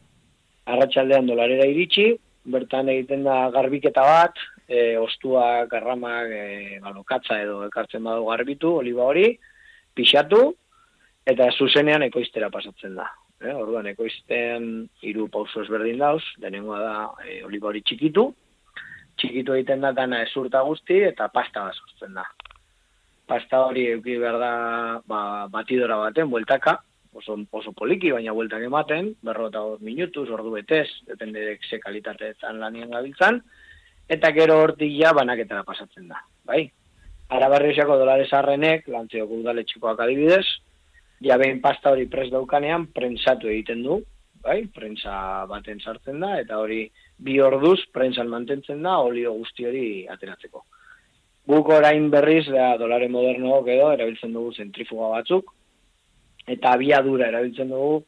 arratsaldean 0.68 1.26
dolarera 1.26 1.66
iritsi, 1.66 2.12
bertan 2.44 2.88
egiten 2.92 3.24
da 3.24 3.46
garbiketa 3.54 4.04
bat, 4.06 4.38
e, 4.72 4.96
ostua, 4.96 5.66
garramak, 5.70 6.32
e, 6.32 6.78
balokatza 6.80 7.38
edo 7.44 7.61
ekartzen 7.66 8.04
badu 8.08 8.28
garbitu, 8.30 8.76
oliba 8.80 9.04
hori, 9.11 9.26
pixatu, 9.94 10.44
eta 11.28 11.50
zuzenean 11.52 12.06
ekoiztera 12.08 12.48
pasatzen 12.50 12.96
da. 12.96 13.11
Eh, 13.42 13.52
orduan, 13.52 13.88
ekoizten 13.90 14.68
hiru 15.02 15.26
pauso 15.32 15.64
ezberdin 15.64 15.98
dauz, 16.00 16.22
denengoa 16.40 16.78
da 16.80 16.94
e, 17.26 17.42
oliba 17.44 17.72
hori 17.72 17.82
txikitu, 17.82 18.28
txikitu 19.20 19.58
egiten 19.58 19.82
da 19.85 19.92
dana 19.96 20.22
ezurta 20.24 20.62
guzti, 20.64 21.02
eta 21.11 21.28
pasta 21.35 21.66
bat 21.66 21.76
sortzen 21.76 22.16
da. 22.16 22.24
Pasta 23.28 23.61
hori 23.66 23.88
euki 23.92 24.16
behar 24.22 24.38
da 24.40 24.54
ba, 25.08 25.20
batidora 25.52 25.98
baten, 26.00 26.30
bueltaka, 26.30 26.78
oso, 27.18 27.37
oso 27.50 27.74
poliki, 27.76 28.12
baina 28.14 28.32
bueltak 28.32 28.64
ematen, 28.64 29.12
berrota 29.26 29.62
minutuz, 29.85 30.28
ordu 30.30 30.54
betez, 30.56 30.87
depende 31.11 31.58
ze 31.68 31.78
kalitateetan 31.82 32.61
lanien 32.62 32.90
gabiltzan, 32.90 33.42
eta 34.08 34.32
gero 34.32 34.58
hortik 34.62 34.92
ja 34.98 35.12
banaketara 35.16 35.64
pasatzen 35.64 36.08
da, 36.08 36.22
bai? 36.44 36.64
Arabarriosako 37.32 37.96
dolare 37.96 38.26
sarrenek, 38.28 38.88
lantzioko 38.92 39.38
udaletxikoak 39.40 40.00
adibidez, 40.04 40.44
ja 41.24 41.38
behin 41.38 41.60
pasta 41.62 41.92
hori 41.94 42.08
pres 42.10 42.28
daukanean, 42.32 42.88
prentsatu 42.92 43.48
egiten 43.48 43.82
du, 43.86 44.02
bai, 44.42 44.64
prentsa 44.74 45.46
baten 45.50 45.80
sartzen 45.80 46.20
da, 46.20 46.34
eta 46.42 46.58
hori 46.58 46.84
bi 47.22 47.38
orduz 47.40 47.78
prentsan 47.94 48.28
mantentzen 48.28 48.82
da, 48.82 48.98
olio 48.98 49.32
guzti 49.38 49.66
hori 49.68 49.86
ateratzeko. 50.10 50.64
Guk 51.48 51.68
orain 51.74 52.08
berriz, 52.10 52.46
da, 52.50 52.76
dolare 52.78 53.08
moderno 53.08 53.60
edo, 53.66 53.92
erabiltzen 53.92 54.32
dugu 54.34 54.52
zentrifuga 54.54 55.08
batzuk, 55.16 55.54
eta 56.46 56.74
abiadura 56.74 57.28
erabiltzen 57.30 57.70
dugu 57.70 58.02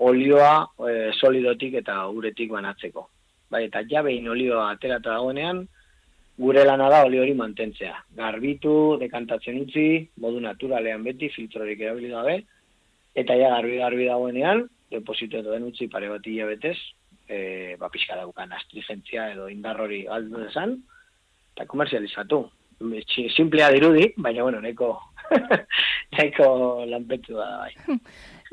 olioa 0.00 0.52
e, 0.88 1.12
solidotik 1.12 1.74
eta 1.82 2.06
uretik 2.08 2.52
banatzeko. 2.52 3.08
Bai, 3.50 3.64
eta 3.66 3.82
ja 3.90 4.02
behin 4.06 4.28
olioa 4.30 4.68
aterata 4.70 5.16
dagoenean, 5.16 5.64
gure 6.40 6.64
lana 6.64 6.88
da 6.88 7.02
oli 7.04 7.18
hori 7.18 7.34
mantentzea. 7.34 7.96
Garbitu, 8.16 8.74
dekantatzen 9.00 9.58
utzi, 9.64 9.88
modu 10.22 10.40
naturalean 10.44 11.02
beti, 11.04 11.28
filtrorik 11.34 11.82
erabili 11.82 12.12
gabe, 12.14 12.36
eta 13.18 13.34
ja 13.36 13.50
garbi-garbi 13.56 14.06
dagoenean, 14.08 14.64
deposito 14.90 15.42
edo 15.42 15.52
den 15.52 15.66
utzi 15.68 15.90
pare 15.90 16.08
bat 16.12 16.26
hilabetez, 16.26 16.76
e, 17.28 17.76
ba, 17.80 17.90
pixka 17.92 18.16
daukan 18.22 18.54
astrigentzia 18.56 19.28
edo 19.34 19.50
indar 19.50 19.82
hori 19.82 20.04
aldo 20.06 20.40
desan, 20.46 20.78
eta 21.54 21.66
komerzializatu. 21.70 22.44
Simplea 23.36 23.68
dirudi, 23.74 24.06
baina 24.16 24.46
bueno, 24.46 24.62
neko, 24.64 24.94
neko 26.16 26.46
lanpetu 26.88 27.36
da 27.36 27.50
bai. 27.66 27.98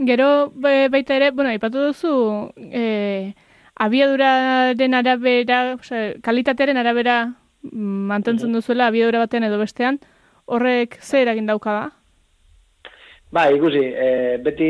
Gero 0.10 0.50
baita 0.52 1.16
ere, 1.16 1.32
bueno, 1.32 1.54
ipatu 1.56 1.86
duzu, 1.88 2.16
e, 2.58 3.34
abiaduraren 3.80 4.94
arabera, 4.94 5.78
kalitatearen 6.24 6.78
arabera 6.78 7.18
mantentzen 7.62 8.54
duzuela 8.54 8.88
abiadura 8.88 9.20
batean 9.26 9.48
edo 9.48 9.60
bestean, 9.60 10.00
horrek 10.46 10.98
ze 11.02 11.22
eragin 11.22 11.46
dauka 11.46 11.74
da? 11.80 11.86
Ba, 13.32 13.50
ikusi, 13.52 13.84
e, 13.84 14.38
beti 14.44 14.70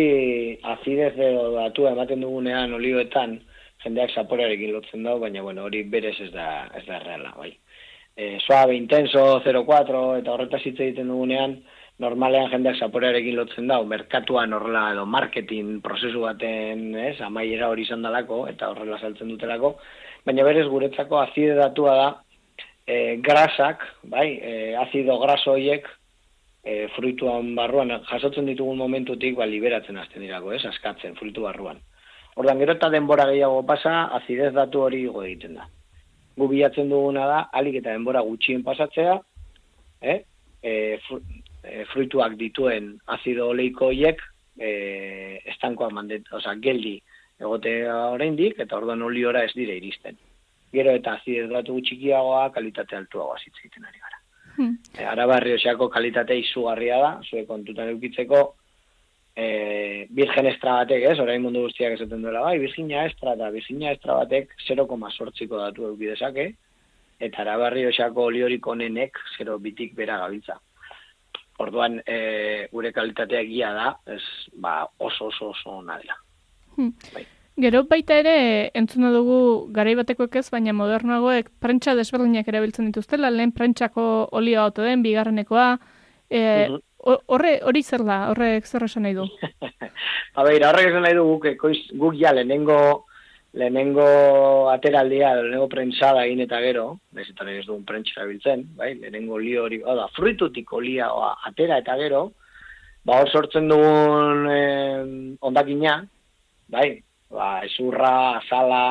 azidez 0.63 1.13
edo 1.13 1.51
datu 1.53 1.85
ematen 1.87 2.23
dugunean 2.25 2.73
olioetan, 2.73 3.37
jendeak 3.83 4.15
zaporearekin 4.17 4.73
lotzen 4.73 5.03
dago, 5.05 5.21
baina 5.25 5.43
bueno, 5.45 5.67
hori 5.67 5.83
berez 5.83 6.15
ez 6.25 6.31
da, 6.33 6.65
ez 6.75 6.83
da 6.87 6.99
reala, 7.03 7.35
bai. 7.37 7.51
E, 8.17 8.37
suave, 8.41 8.73
intenso, 8.75 9.43
0,4 9.45 10.01
eta 10.23 10.33
horretaz 10.33 10.63
hitz 10.65 10.79
egiten 10.79 11.13
dugunean, 11.13 11.59
normalean 11.99 12.51
jendeak 12.51 12.77
zaporearekin 12.77 13.35
lotzen 13.37 13.67
dago, 13.69 13.85
merkatuan 13.89 14.53
horrela 14.53 14.91
edo 14.93 15.05
marketing 15.09 15.79
prozesu 15.85 16.21
baten, 16.27 16.91
ez, 17.01 17.15
amaiera 17.25 17.71
hori 17.71 17.87
izan 17.87 18.05
dalako, 18.05 18.43
eta 18.51 18.69
horrela 18.69 18.99
saltzen 19.01 19.31
dutelako, 19.33 19.75
baina 20.25 20.45
berez 20.45 20.67
guretzako 20.69 21.21
azide 21.23 21.55
datua 21.57 21.95
da 21.97 22.09
e, 22.85 23.17
grasak, 23.23 23.85
bai, 24.13 24.27
e, 24.37 24.75
azido 24.77 25.17
graso 25.23 25.55
horiek 25.55 25.89
e, 26.63 26.85
fruituan 26.95 27.55
barruan 27.57 27.95
jasotzen 28.11 28.45
ditugun 28.51 28.77
momentutik 28.77 29.37
ba, 29.39 29.49
liberatzen 29.49 29.97
hasten 29.97 30.25
dirako, 30.25 30.53
ez, 30.53 30.63
askatzen 30.69 31.17
fruitu 31.17 31.47
barruan. 31.49 31.81
Ordan 32.37 32.61
gero 32.61 32.77
eta 32.77 32.91
denbora 32.93 33.25
gehiago 33.31 33.63
pasa, 33.65 34.03
azidez 34.19 34.53
datu 34.53 34.85
hori 34.85 35.01
igo 35.07 35.25
egiten 35.25 35.57
da. 35.57 35.65
Gu 36.37 36.45
bilatzen 36.51 36.91
duguna 36.93 37.25
da, 37.25 37.39
alik 37.57 37.79
eta 37.81 37.95
denbora 37.95 38.21
gutxien 38.21 38.61
pasatzea, 38.63 39.17
eh? 40.05 40.19
e, 40.61 40.99
e, 41.67 41.85
fruituak 41.91 42.37
dituen 42.39 42.95
azido 43.17 43.49
oleiko 43.51 43.91
horiek 43.91 44.21
e, 44.59 44.71
estankoa 45.53 45.89
mandet, 45.93 46.27
oza, 46.33 46.55
geldi 46.63 46.97
egotea 47.39 47.95
oraindik 48.15 48.59
eta 48.63 48.77
orduan 48.79 49.03
oliora 49.05 49.43
ez 49.45 49.53
dire 49.55 49.77
iristen. 49.77 50.17
Gero 50.73 50.93
eta 50.97 51.17
azidez 51.17 51.47
datu 51.51 51.79
txikiagoa, 51.81 52.49
kalitate 52.55 52.97
altuagoa 52.97 53.37
zitzen 53.43 53.85
ari 53.85 53.99
gara. 53.99 54.21
Hmm. 54.57 54.77
E, 54.97 55.03
Arabarriosako 55.05 55.89
kalitate 55.93 56.37
izugarria 56.41 56.97
da, 57.03 57.11
zue 57.29 57.45
kontutan 57.45 57.91
eukitzeko, 57.93 58.41
e, 59.37 59.47
virgen 60.17 60.49
estra 60.49 60.79
batek, 60.81 61.05
ez, 61.11 61.17
orain 61.21 61.43
mundu 61.43 61.67
guztiak 61.67 61.97
esaten 61.97 62.25
duela, 62.25 62.41
bai, 62.47 62.57
virginia 62.63 63.05
estra 63.05 63.35
eta 63.37 63.51
virginia 63.53 63.93
estra 63.93 64.17
batek 64.23 64.55
0,8ko 64.65 65.61
datu 65.61 65.91
eukidezake, 65.91 66.47
eta 67.27 67.43
arabarriosako 67.43 68.27
oliorik 68.31 68.67
onenek 68.67 69.21
0 69.37 69.59
bitik 69.61 69.93
bera 69.97 70.17
gabiltza. 70.23 70.57
Orduan, 71.57 72.01
e, 72.05 72.67
gure 72.71 72.91
kalitatea 72.93 73.39
egia 73.41 73.71
da, 73.73 73.87
ez, 74.05 74.21
ba, 74.53 74.83
oso 74.99 75.31
oso 75.31 75.49
oso 75.55 75.69
ona 75.79 75.97
dela. 75.97 76.13
Hmm. 76.75 76.91
Bai. 77.13 77.25
Gero 77.57 77.81
baita 77.89 78.13
ere, 78.21 78.69
entzuna 78.77 79.09
dugu 79.09 79.71
garai 79.73 79.95
batekoek 79.97 80.35
ez, 80.37 80.49
baina 80.53 80.73
modernagoek 80.77 81.49
prentsa 81.59 81.95
desberdinak 81.97 82.47
erabiltzen 82.47 82.91
dituztela, 82.91 83.31
lehen 83.33 83.51
prentsako 83.51 84.27
olioa 84.37 84.67
ote 84.69 84.83
den, 84.85 85.01
bigarrenekoa, 85.01 85.79
e, 86.29 86.67
Mhm. 86.67 86.77
ho- 87.07 87.21
horre, 87.33 87.59
hori 87.65 87.81
zer 87.81 88.03
da, 88.05 88.29
horrek 88.29 88.65
zer 88.67 88.83
esan 88.83 89.03
nahi 89.03 89.15
du? 89.15 89.25
A 90.37 90.43
beira, 90.45 90.69
horrek 90.69 90.91
esan 90.91 91.01
nahi 91.01 91.15
du 91.17 91.23
guk, 91.25 91.45
ekoiz, 91.55 91.79
guk 91.97 92.13
ja 92.21 92.31
lehenengo, 92.37 93.06
lehenengo 93.57 94.69
ateraldia, 94.69 95.33
lehenengo 95.35 95.67
prentsada 95.71 96.25
egin 96.27 96.43
eta 96.45 96.59
gero, 96.61 96.85
ez 97.17 97.25
eta 97.31 97.47
ez 97.51 97.65
dugun 97.65 97.85
prentsa 97.87 98.19
erabiltzen, 98.19 98.63
bai, 98.77 98.93
lehenengo 99.01 99.37
olio 99.39 99.63
hori, 99.65 99.81
hau 99.81 99.95
da, 99.97 100.07
fruitutik 100.15 100.73
olioa 100.77 101.33
atera 101.49 101.79
eta 101.81 101.95
gero, 101.97 102.21
ba 103.07 103.21
hor 103.21 103.31
sortzen 103.31 103.69
dugun 103.71 104.45
eh, 104.51 105.37
ondakina, 105.49 105.97
bai, 106.69 106.89
ba, 107.33 107.47
ezurra, 107.65 108.13
azala, 108.41 108.83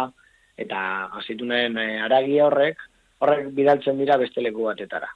eta 0.58 0.80
azitunen 1.20 1.78
eh, 1.78 2.00
aragia 2.08 2.48
horrek, 2.48 2.82
horrek 3.22 3.52
bidaltzen 3.54 4.02
dira 4.02 4.18
beste 4.18 4.42
leku 4.42 4.66
batetara. 4.66 5.12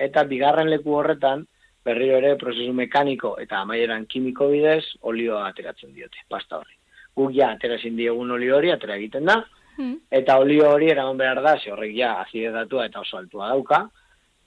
Eta 0.00 0.26
bigarren 0.28 0.68
leku 0.72 0.98
horretan, 0.98 1.46
berriro 1.84 2.18
ere 2.20 2.34
prozesu 2.36 2.74
mekaniko 2.76 3.36
eta 3.40 3.62
amaieran 3.64 4.04
kimiko 4.06 4.50
bidez 4.52 4.84
olioa 5.08 5.46
ateratzen 5.48 5.96
diote, 5.96 6.26
pasta 6.28 6.60
horri. 6.60 6.79
Guk 7.16 7.32
ja 7.34 7.50
aterazin 7.54 7.96
diegun 7.96 8.30
olio 8.30 8.56
hori, 8.56 8.70
atera 8.72 8.96
egiten 8.96 9.24
da, 9.24 9.42
Hmm. 9.80 9.96
eta 10.10 10.36
olio 10.36 10.66
hori 10.74 10.90
eraman 10.92 11.16
behar 11.16 11.38
da, 11.42 11.54
ze 11.58 11.70
horrek 11.72 11.94
ja 11.96 12.10
azide 12.20 12.50
datua 12.52 12.84
eta 12.86 13.00
oso 13.00 13.16
altua 13.16 13.48
dauka, 13.48 13.78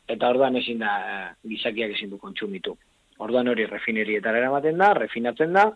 eta 0.07 0.29
orduan 0.29 0.55
ezin 0.59 0.79
da, 0.83 0.91
eh, 1.09 1.29
gizakiak 1.49 1.95
ezin 1.95 2.11
du 2.11 2.19
kontsumitu. 2.21 2.75
Orduan 3.17 3.47
hori 3.47 3.65
refinerietara 3.65 4.37
eramaten 4.37 4.77
da, 4.77 4.91
refinatzen 4.93 5.53
da, 5.53 5.71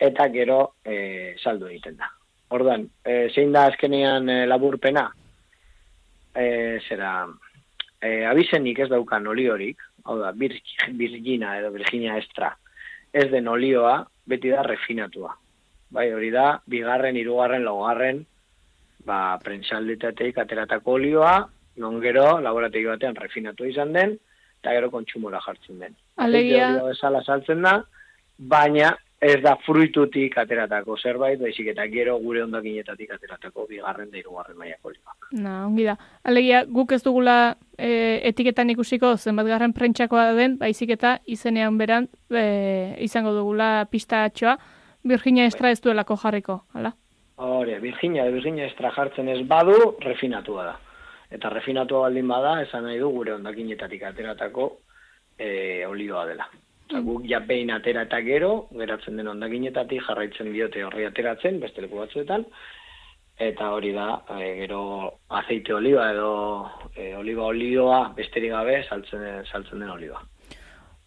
eta 0.00 0.28
gero 0.32 0.60
e, 0.84 1.36
saldu 1.42 1.68
egiten 1.68 1.98
da. 2.00 2.08
Orduan, 2.56 2.86
e, 3.04 3.28
zein 3.34 3.52
da 3.52 3.66
azkenean 3.68 4.28
e, 4.32 4.38
laburpena? 4.48 5.04
E, 6.34 6.46
zera, 6.88 7.12
e, 8.00 8.24
abizenik 8.30 8.80
ez 8.80 8.88
daukan 8.88 9.26
oliorik, 9.28 9.82
hau 10.08 10.16
da, 10.22 10.32
bir, 10.32 10.56
virgina 11.02 11.58
edo 11.60 11.70
virginia 11.74 12.16
extra, 12.18 12.54
ez 13.12 13.28
den 13.30 13.50
olioa, 13.50 14.00
beti 14.26 14.50
da 14.54 14.64
refinatua. 14.66 15.34
Bai, 15.90 16.12
hori 16.14 16.30
da, 16.30 16.60
bigarren, 16.70 17.16
hirugarren, 17.18 17.64
laugarren, 17.66 18.24
ba, 19.06 19.38
prentsaldetateik 19.42 20.38
ateratako 20.38 20.92
olioa, 21.00 21.36
non 21.82 22.00
gero, 22.00 22.38
laborategi 22.40 22.86
batean 22.86 23.16
refinatu 23.18 23.66
izan 23.66 23.92
den, 23.96 24.16
eta 24.60 24.74
gero 24.76 24.90
kontsumora 24.90 25.40
jartzen 25.44 25.78
den. 25.80 25.96
Alegia- 26.16 26.76
bezala 26.84 27.22
saltzen 27.24 27.62
da, 27.62 27.80
baina 28.38 28.92
ez 29.20 29.36
da 29.44 29.56
fruitutik 29.66 30.38
ateratako 30.38 30.96
zerbait, 30.96 31.38
baizik 31.40 31.66
eta 31.74 31.84
gero 31.92 32.16
gure 32.22 32.42
ondakinetatik 32.46 33.10
ateratako 33.12 33.66
bigarren 33.68 34.08
da 34.10 34.16
hirugarren 34.16 34.56
mailako 34.56 34.88
olioak. 34.88 35.28
Na, 35.32 35.66
ongi 35.66 35.84
da. 35.84 35.96
Alegia, 36.24 36.64
guk 36.64 36.92
ez 36.92 37.02
dugula 37.04 37.56
e, 37.76 38.20
etiketan 38.30 38.70
ikusiko 38.70 39.16
zenbat 39.18 39.46
garren 39.46 39.74
prentsakoa 39.76 40.32
den, 40.38 40.56
baizik 40.56 40.94
eta 40.96 41.18
izenean 41.26 41.76
beran 41.76 42.08
e, 42.30 42.96
izango 43.04 43.34
dugula 43.36 43.84
pistatxoa, 43.90 44.56
Virginia 45.02 45.46
Extra 45.46 45.70
ez 45.70 45.80
duelako 45.80 46.16
jarriko, 46.16 46.64
hala? 46.74 46.92
Hore, 47.40 47.78
Virginia, 47.80 48.26
Virginia 48.28 48.66
extra 48.66 48.90
jartzen 48.92 49.28
ez 49.32 49.40
badu, 49.48 49.96
refinatua 50.04 50.64
da. 50.66 50.74
Eta 51.32 51.48
refinatua 51.48 52.02
baldin 52.04 52.28
bada, 52.28 52.58
esan 52.60 52.84
nahi 52.84 52.98
du 53.00 53.08
gure 53.14 53.32
ondakinetatik 53.32 54.02
ateratako 54.04 54.66
e, 55.38 55.86
olioa 55.88 56.26
dela. 56.28 56.48
Eta 56.90 57.00
guk 57.06 57.24
ja 57.30 57.40
behin 57.46 57.72
atera 57.72 58.02
eta 58.04 58.20
gero, 58.26 58.50
geratzen 58.76 59.16
den 59.16 59.30
ondakinetatik 59.32 60.02
jarraitzen 60.04 60.52
diote 60.52 60.84
horri 60.84 61.06
ateratzen, 61.08 61.62
beste 61.62 61.80
leku 61.80 62.02
batzuetan, 62.02 62.44
eta 63.40 63.70
hori 63.72 63.94
da, 63.96 64.10
e, 64.36 64.50
gero 64.60 64.82
aceite 65.40 65.78
oliba 65.78 66.10
edo 66.12 66.34
e, 66.92 67.14
oliba 67.16 67.48
olioa 67.54 68.02
besterik 68.20 68.52
gabe 68.52 68.82
saltzen, 68.82 69.24
saltzen 69.46 69.80
den 69.80 69.96
olioa. 69.96 70.20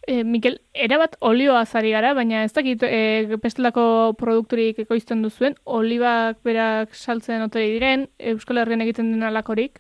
E, 0.06 0.24
Mikel, 0.28 0.58
erabat 0.76 1.16
olioa 1.24 1.62
zari 1.64 1.94
gara, 1.96 2.12
baina 2.18 2.42
ez 2.44 2.52
dakit 2.52 2.82
e, 2.84 3.38
bestelako 3.40 3.86
produkturik 4.20 4.82
ekoizten 4.84 5.22
duzuen, 5.24 5.56
olibak 5.64 6.42
berak 6.44 6.98
saltzen 6.98 7.46
ote 7.46 7.64
diren, 7.64 8.10
Euskal 8.34 8.60
Herrian 8.60 8.84
egiten 8.84 9.14
den 9.14 9.24
alakorik? 9.24 9.80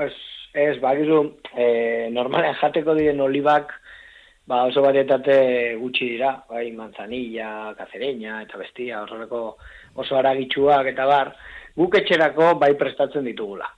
Ez, 0.00 0.14
ez, 0.54 0.78
bakizu, 0.80 1.20
e, 1.52 1.68
normalean 2.14 2.56
jateko 2.62 2.96
diren 2.96 3.20
olibak, 3.20 3.76
ba 4.48 4.62
oso 4.70 4.80
varietate 4.80 5.76
gutxi 5.76 6.14
dira, 6.14 6.32
bai, 6.48 6.70
manzanilla, 6.72 7.74
kazereña, 7.76 8.40
eta 8.46 8.56
bestia, 8.56 9.02
horrelako 9.04 9.42
oso 10.00 10.16
aragitsuak 10.16 10.94
eta 10.94 11.04
bar, 11.04 11.34
guk 11.76 12.00
etxerako 12.00 12.54
bai 12.64 12.72
prestatzen 12.80 13.28
ditugula. 13.28 13.68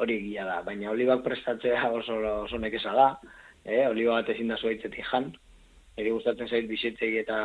Hori 0.00 0.16
egia 0.16 0.48
da, 0.48 0.62
baina 0.64 0.96
olibak 0.96 1.20
prestatzea 1.26 1.90
oso, 1.92 2.22
oso 2.48 2.58
nekeza 2.58 2.96
da, 2.96 3.10
eh, 3.64 3.86
oliba 3.88 4.20
bat 4.20 4.28
ezin 4.34 4.52
da 4.52 4.56
zuaitzetik 4.56 5.06
jan, 5.10 5.30
eri 5.96 6.10
gustatzen 6.10 6.48
zait 6.48 6.66
bizitzegi 6.68 7.22
eta 7.22 7.38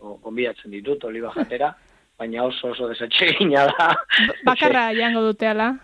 o, 0.00 0.16
gonbidatzen 0.22 0.72
ditut 0.72 1.04
oliba 1.04 1.32
jatera, 1.36 1.72
baina 2.18 2.46
oso 2.48 2.72
oso 2.72 2.88
desatsegina 2.92 3.66
da. 3.72 3.90
Bakarra 4.48 4.88
jango 4.96 5.26
dute 5.28 5.50
ala. 5.52 5.74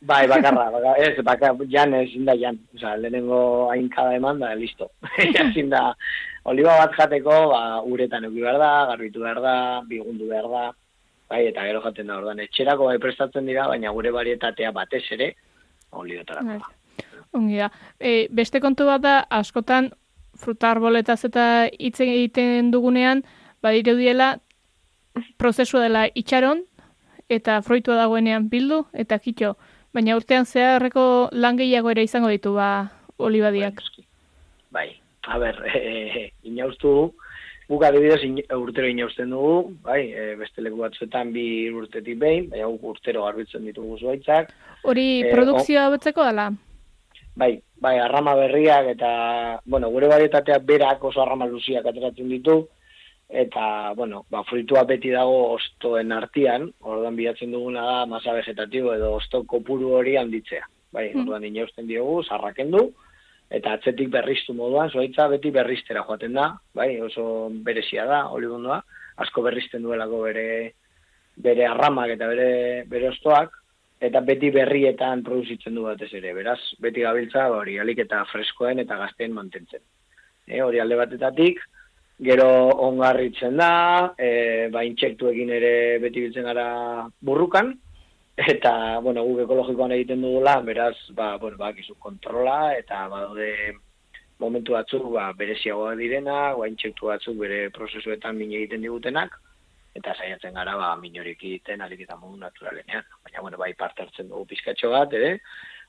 Bai, 0.00 0.24
bakarra, 0.26 0.70
baka, 0.74 0.94
ez, 1.04 1.14
baka, 1.22 1.52
jan 1.68 1.94
ezin 1.94 2.24
da 2.24 2.34
jan, 2.40 2.58
oza, 2.74 2.96
lehenengo 2.96 3.68
ainkada 3.70 4.16
eman 4.16 4.40
da, 4.40 4.54
listo. 4.56 4.88
ezin 5.18 5.68
da, 5.70 5.90
oliba 6.48 6.78
bat 6.80 6.96
jateko, 6.96 7.36
ba, 7.52 7.62
uretan 7.84 8.24
euki 8.30 8.40
behar 8.46 8.58
da, 8.62 8.70
garbitu 8.94 9.26
behar 9.26 9.42
da, 9.44 9.56
bigundu 9.90 10.30
behar 10.32 10.48
da, 10.54 10.64
bai, 11.28 11.44
eta 11.52 11.68
gero 11.68 11.84
jaten 11.84 12.08
da, 12.08 12.16
ordan, 12.16 12.40
etxerako 12.46 12.88
bai 12.88 12.98
prestatzen 13.02 13.52
dira, 13.52 13.68
baina 13.68 13.92
gure 13.92 14.16
varietatea 14.16 14.72
batez 14.72 15.04
ere, 15.18 15.34
oliotarako 16.00 16.56
da. 16.64 16.79
Ongi 17.32 17.60
da. 17.60 17.70
E, 18.00 18.28
beste 18.34 18.60
kontu 18.60 18.86
bat 18.88 19.02
da, 19.04 19.16
askotan, 19.30 19.90
fruta 20.40 20.70
arboletaz 20.74 21.20
eta 21.28 21.44
hitz 21.78 22.00
egiten 22.02 22.70
dugunean, 22.74 23.22
badirudiela, 23.62 24.38
prozesua 25.38 25.84
dela 25.84 26.06
itxaron, 26.14 26.64
eta 27.30 27.60
fruitua 27.62 27.98
dagoenean 28.00 28.48
bildu, 28.50 28.84
eta 28.92 29.18
kitxo. 29.22 29.54
Baina 29.94 30.16
urtean 30.18 30.46
zeharreko 30.46 31.04
lan 31.32 31.58
gehiago 31.58 31.90
ere 31.90 32.04
izango 32.06 32.30
ditu, 32.30 32.54
ba, 32.54 32.90
olibadiak. 33.18 33.82
Bai, 34.74 34.88
a 35.26 35.38
ber, 35.38 35.60
e, 35.76 36.30
inauztu, 36.46 37.12
guk 37.70 37.84
adibidez 37.86 38.24
in, 38.26 38.40
urtero 38.56 38.88
inauzten 38.90 39.30
dugu, 39.30 39.76
bai, 39.86 40.00
e, 40.10 40.32
beste 40.40 40.62
leku 40.64 40.82
batzuetan 40.82 41.30
bi 41.34 41.44
urtetik 41.70 42.18
behin, 42.18 42.48
baina 42.50 42.70
guk 42.72 42.96
urtero 42.96 43.26
garbitzen 43.28 43.70
ditugu 43.70 44.00
zuaitzak, 44.00 44.50
Hori 44.80 45.20
Eh, 45.20 45.32
produkzioa 45.34 45.90
betzeko 45.92 46.24
dela? 46.24 46.46
Bai, 47.36 47.62
bai, 47.80 47.98
arrama 47.98 48.34
berriak 48.34 48.86
eta, 48.94 49.60
bueno, 49.64 49.88
gure 49.90 50.08
varietateak 50.08 50.64
berak 50.64 51.04
oso 51.04 51.22
arrama 51.22 51.46
luziak 51.46 51.86
ateratzen 51.86 52.28
ditu, 52.28 52.68
eta, 53.28 53.92
bueno, 53.94 54.24
ba, 54.30 54.42
fruitua 54.44 54.84
beti 54.84 55.10
dago 55.10 55.54
ostoen 55.54 56.12
artean, 56.12 56.72
orduan 56.80 57.16
bilatzen 57.16 57.52
duguna 57.52 57.84
da 57.86 58.06
masa 58.06 58.32
vegetatibo 58.34 58.94
edo 58.94 59.14
osto 59.14 59.44
kopuru 59.44 59.92
hori 60.00 60.16
handitzea. 60.16 60.66
Bai, 60.92 61.12
Mm. 61.14 61.20
orduan 61.20 61.44
inausten 61.44 61.86
diogu, 61.86 62.22
sarrakendu, 62.24 62.92
eta 63.50 63.72
atzetik 63.72 64.10
berriztu 64.10 64.54
moduan, 64.54 64.90
zuaitza 64.90 65.28
beti 65.28 65.50
berriztera 65.50 66.02
joaten 66.02 66.34
da, 66.34 66.58
bai, 66.74 67.00
oso 67.00 67.48
berezia 67.50 68.04
da, 68.06 68.24
olibondoa, 68.28 68.82
asko 69.16 69.42
berrizten 69.42 69.82
duelako 69.82 70.22
bere 70.22 70.74
bere 71.36 71.64
arramak 71.66 72.10
eta 72.10 72.26
bere 72.28 72.84
bere 72.90 73.08
ostoak, 73.08 73.54
eta 74.00 74.22
beti 74.24 74.48
berrietan 74.54 75.22
produzitzen 75.24 75.76
du 75.76 75.84
batez 75.84 76.08
ere, 76.16 76.32
beraz, 76.36 76.60
beti 76.80 77.04
gabiltza 77.04 77.48
hori 77.52 77.76
alik 77.78 78.00
eta 78.06 78.22
freskoen 78.30 78.80
eta 78.80 78.96
gazteen 79.02 79.34
mantentzen. 79.36 79.82
E, 80.48 80.62
hori 80.64 80.80
alde 80.80 80.96
batetatik, 80.96 81.60
gero 82.30 82.48
ongarritzen 82.88 83.60
da, 83.60 83.72
e, 84.16 84.68
ba, 84.72 84.86
intsektuekin 84.88 85.52
ere 85.56 85.74
beti 86.00 86.24
biltzen 86.24 86.48
gara 86.48 86.66
burrukan, 87.20 87.74
eta, 88.40 88.72
bueno, 89.04 89.26
guk 89.28 89.44
ekologikoan 89.44 89.92
egiten 89.98 90.24
dugula, 90.24 90.56
beraz, 90.64 90.96
ba, 91.16 91.34
bueno, 91.36 91.60
ba, 91.60 91.72
gizu 91.76 91.98
kontrola, 92.00 92.72
eta 92.80 93.04
badaude 93.12 93.52
momentu 94.40 94.78
batzuk, 94.78 95.10
ba, 95.12 95.28
bereziagoa 95.36 95.92
direna, 96.00 96.40
ba, 96.56 96.72
intsektu 96.72 97.12
batzuk 97.12 97.36
bere 97.44 97.66
prozesuetan 97.76 98.40
min 98.40 98.56
egiten 98.56 98.88
digutenak, 98.88 99.36
eta 99.94 100.14
saiatzen 100.14 100.54
gara, 100.54 100.76
ba, 100.78 100.94
minorik 100.96 101.42
egiten, 101.42 101.80
alik 101.82 102.04
eta 102.06 102.16
modu 102.16 102.36
naturalenean. 102.40 103.06
Baina, 103.24 103.40
bueno, 103.40 103.58
bai, 103.58 103.72
parte 103.74 104.04
hartzen 104.04 104.28
dugu 104.28 104.46
pizkatxo 104.52 104.92
bat, 104.94 105.16
ere, 105.18 105.38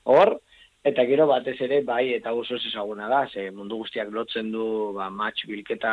hor, 0.04 0.38
Eta 0.82 1.04
gero 1.06 1.28
batez 1.30 1.60
ere, 1.62 1.76
bai, 1.86 2.08
eta 2.16 2.32
oso 2.34 2.56
ez 2.56 2.64
ezaguna 2.66 3.06
da, 3.06 3.20
ze 3.30 3.44
mundu 3.54 3.76
guztiak 3.84 4.08
lotzen 4.10 4.48
du, 4.50 4.64
ba, 4.96 5.06
match 5.14 5.44
bilketa 5.46 5.92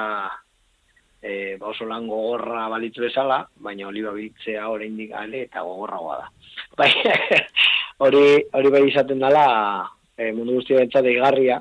e, 1.22 1.58
ba 1.60 1.70
oso 1.70 1.86
lan 1.86 2.08
gogorra 2.08 2.68
balitzu 2.72 3.04
bezala, 3.06 3.44
baina 3.62 3.88
oliba 3.88 4.16
biltzea 4.16 4.68
oraindik 4.70 5.14
ale 5.14 5.44
eta 5.48 5.62
gogorragoa 5.62 6.18
da. 6.24 6.28
Bai, 6.80 6.90
hori, 8.06 8.24
hori 8.56 8.70
bai 8.72 8.82
izaten 8.88 9.20
dela 9.20 9.46
e, 10.16 10.32
mundu 10.32 10.56
guztia 10.58 10.80
bentsat 10.80 11.06
eigarria, 11.12 11.60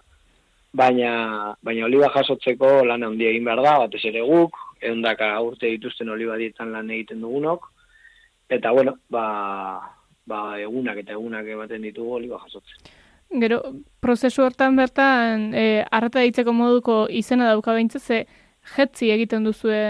baina, 0.72 1.54
baina 1.64 1.86
oliba 1.88 2.08
jasotzeko 2.14 2.84
lan 2.86 3.04
handia 3.04 3.32
egin 3.32 3.48
behar 3.48 3.62
da, 3.66 3.74
batez 3.84 4.04
ere 4.12 4.22
guk, 4.24 4.56
eundaka 4.82 5.32
urte 5.44 5.70
dituzten 5.74 6.08
oliba 6.08 6.36
dietan 6.36 6.72
lan 6.72 6.90
egiten 6.90 7.20
dugunok, 7.24 7.68
eta 8.48 8.72
bueno, 8.72 8.96
ba, 9.10 9.80
ba 10.26 10.40
egunak 10.60 11.02
eta 11.02 11.16
egunak 11.16 11.46
ematen 11.56 11.84
ditugu 11.88 12.16
oliba 12.20 12.40
jasotzen. 12.44 12.94
Gero, 13.28 13.60
prozesu 14.00 14.42
hortan 14.46 14.76
bertan, 14.76 15.50
e, 15.52 15.84
arrata 15.84 16.22
ditzeko 16.24 16.54
moduko 16.56 17.02
izena 17.12 17.50
dauka 17.50 17.74
behintza, 17.76 18.00
ze 18.00 18.24
jetzi 18.76 19.10
egiten 19.12 19.44
duzue 19.44 19.80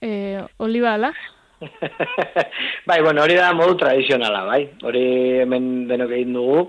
e, 0.00 0.40
oliba 0.58 0.94
ala? 0.94 1.12
bai, 2.88 3.02
bueno, 3.02 3.22
hori 3.22 3.36
da 3.36 3.52
modu 3.52 3.76
tradizionala, 3.82 4.44
bai. 4.48 4.62
Hori 4.88 5.04
hemen 5.42 5.68
denok 5.90 6.16
egin 6.16 6.32
dugu, 6.38 6.64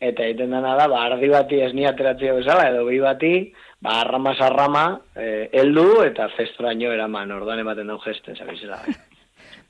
eta 0.00 0.24
egiten 0.28 0.54
dena 0.54 0.76
da, 0.78 0.86
ba, 0.88 1.02
ardi 1.08 1.28
bati 1.32 1.60
esni 1.66 1.86
ateratzea 1.88 2.38
bezala, 2.38 2.70
edo 2.70 2.86
behi 2.86 3.02
bati, 3.02 3.34
ba, 3.80 4.00
arrama 4.00 4.34
sarrama, 4.36 4.84
e, 5.16 5.48
eldu, 5.62 6.02
eta 6.04 6.28
zestraino 6.36 6.92
eraman, 6.92 7.32
orduan 7.32 7.62
ematen 7.62 7.88
dugu 7.92 8.10
gesten, 8.10 8.36
zabizela. 8.36 8.82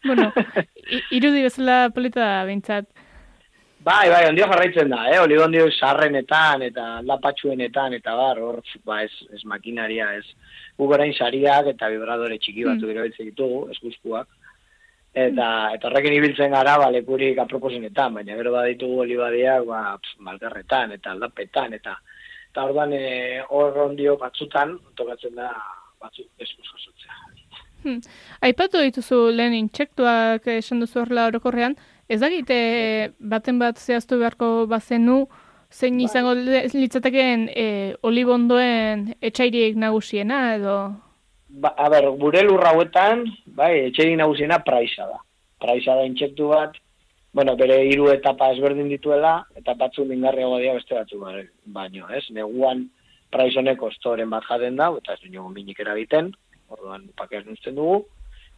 Bueno, 0.01 0.31
irudi 1.17 1.43
bezala 1.45 1.91
polita 1.93 2.23
da, 2.25 2.45
bintzat. 2.49 2.87
Bai, 3.85 4.11
bai, 4.13 4.23
ondio 4.29 4.47
jarraitzen 4.49 4.89
da, 4.93 5.03
eh? 5.09 5.19
Oli 5.21 5.37
ondio 5.41 5.67
sarrenetan 5.73 6.65
eta 6.67 6.87
lapatxuenetan 7.05 7.99
eta 7.99 8.15
bar, 8.17 8.41
hor, 8.45 8.59
ba, 8.85 9.03
ez, 9.05 9.13
ez 9.37 9.41
makinaria, 9.49 10.11
ez 10.17 10.25
gugorain 10.81 11.13
sariak 11.13 11.69
eta 11.75 11.89
vibradore 11.93 12.39
txiki 12.39 12.65
batu 12.65 12.87
mm. 12.87 12.93
erabiltzen 12.95 13.31
ditugu, 13.31 13.63
eskuzkuak. 13.75 14.29
Eta, 15.11 15.47
eta 15.77 15.89
horrekin 15.89 16.17
ibiltzen 16.17 16.53
gara, 16.57 16.77
ba, 16.81 16.91
lekurik 16.93 17.41
aproposenetan, 17.45 18.17
baina 18.21 18.37
gero 18.41 18.53
baditugu 18.57 19.01
olibadiak, 19.05 19.65
ba, 19.69 19.83
malgarretan 20.29 20.97
eta 20.97 21.13
aldapetan, 21.13 21.77
eta 21.81 21.97
eta 22.51 22.65
orduan 22.67 22.93
eh, 22.93 23.43
hor 23.49 23.79
ondio 23.87 24.17
batzutan, 24.19 24.79
tokatzen 24.99 25.35
da, 25.39 25.53
batzuk 26.03 26.27
eskuz 26.39 26.67
jasotzea. 26.67 27.17
Hmm. 27.85 28.01
Aipatu 28.45 28.83
dituzu 28.85 29.31
lehen 29.33 29.55
intsektuak 29.57 30.47
esan 30.59 30.83
duzu 30.83 31.01
horrela 31.01 31.31
orokorrean, 31.31 31.79
Ez 32.11 32.19
dakite 32.19 32.57
baten 33.23 33.61
bat 33.61 33.79
zehaztu 33.79 34.19
beharko 34.19 34.67
bazenu, 34.67 35.29
zein 35.71 35.95
bai. 36.01 36.07
izango 36.09 36.33
litzatekeen 36.35 37.45
e, 37.55 37.67
olibondoen 38.03 39.05
etxairik 39.23 39.79
nagusiena 39.79 40.41
edo? 40.57 40.77
Ba, 41.63 41.71
a 41.79 41.87
ber, 41.93 42.09
gure 42.19 42.43
lurrauetan, 42.49 43.23
bai, 43.47 43.87
etxairik 43.93 44.19
nagusiena 44.19 44.59
praisa 44.67 45.07
da. 45.07 45.21
Praisa 45.63 45.95
da 46.01 46.09
intsektu 46.09 46.51
bat, 46.51 46.75
bueno, 47.33 47.57
bere 47.57 47.85
hiru 47.87 48.09
etapa 48.11 48.51
ezberdin 48.55 48.89
dituela, 48.91 49.45
eta 49.57 49.75
batzu 49.79 50.05
mingarriago 50.05 50.59
dira 50.59 50.75
beste 50.79 50.97
batzu 50.97 51.21
baino, 51.65 52.09
ez? 52.11 52.25
Neguan 52.35 52.89
praisoneko 53.31 53.91
estoren 53.93 54.31
bat 54.31 54.47
jaten 54.49 54.77
da, 54.77 54.91
eta 54.99 55.15
ez 55.15 55.31
dugu 55.31 55.49
minik 55.55 55.79
erabiten, 55.81 56.33
orduan 56.69 57.07
pakez 57.19 57.45
nuzten 57.47 57.77
dugu, 57.79 58.03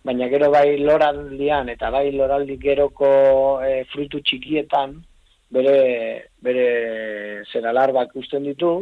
baina 0.04 0.28
gero 0.28 0.50
bai 0.50 0.78
loraldian 0.78 1.68
eta 1.68 1.90
bai 1.94 2.10
loraldi 2.12 2.56
geroko 2.58 3.10
e, 3.62 3.84
fruitu 3.92 4.20
txikietan 4.20 4.96
bere, 5.54 5.76
bere 6.42 7.44
zera 7.52 7.72
larbak 7.76 8.16
usten 8.18 8.48
ditu 8.48 8.72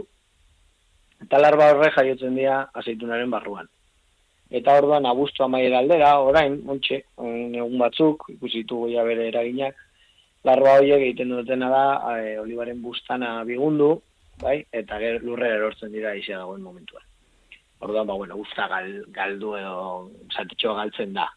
eta 1.21 1.41
larba 1.43 1.69
horre 1.75 1.91
jaiotzen 1.97 2.39
dira 2.39 2.63
azeitunaren 2.73 3.31
barruan. 3.31 3.69
Eta 4.51 4.75
orduan 4.81 5.07
abuztu 5.07 5.45
amaiera 5.45 5.79
aldera, 5.79 6.11
orain, 6.27 6.57
ontxe, 6.75 7.05
egun 7.17 7.79
batzuk, 7.79 8.27
ikusitu 8.35 8.81
goia 8.85 9.05
bere 9.07 9.29
eraginak, 9.31 9.77
larba 10.45 10.73
horiek 10.79 11.05
egiten 11.05 11.31
dutena 11.31 11.69
da, 11.71 11.85
e, 12.19 12.33
olibaren 12.43 12.81
bustana 12.83 13.37
bigundu, 13.47 13.93
bai, 14.43 14.57
eta 14.73 14.99
ger, 14.99 15.21
lurre 15.23 15.53
erortzen 15.55 15.93
dira 15.95 16.17
izia 16.19 16.41
dagoen 16.41 16.65
momentuan. 16.67 17.05
Orduan, 17.81 18.09
ba, 18.09 18.17
bueno, 18.17 18.41
usta 18.43 18.67
gal, 18.69 18.91
galdu 19.15 19.55
edo 19.57 19.77
zatitxoa 20.35 20.75
galtzen 20.83 21.15
da. 21.17 21.29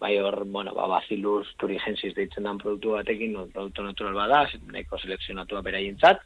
Bai 0.00 0.14
hor, 0.22 0.38
bueno, 0.46 0.72
ba, 0.76 0.86
bacillus 0.88 1.50
turigensis 1.60 2.14
deitzen 2.16 2.46
dan 2.48 2.60
produktu 2.62 2.94
batekin, 2.94 3.34
produktu 3.52 3.84
natural 3.84 4.14
bada, 4.16 4.44
neko 4.72 5.00
selekzionatua 5.02 5.60
beraientzat, 5.66 6.22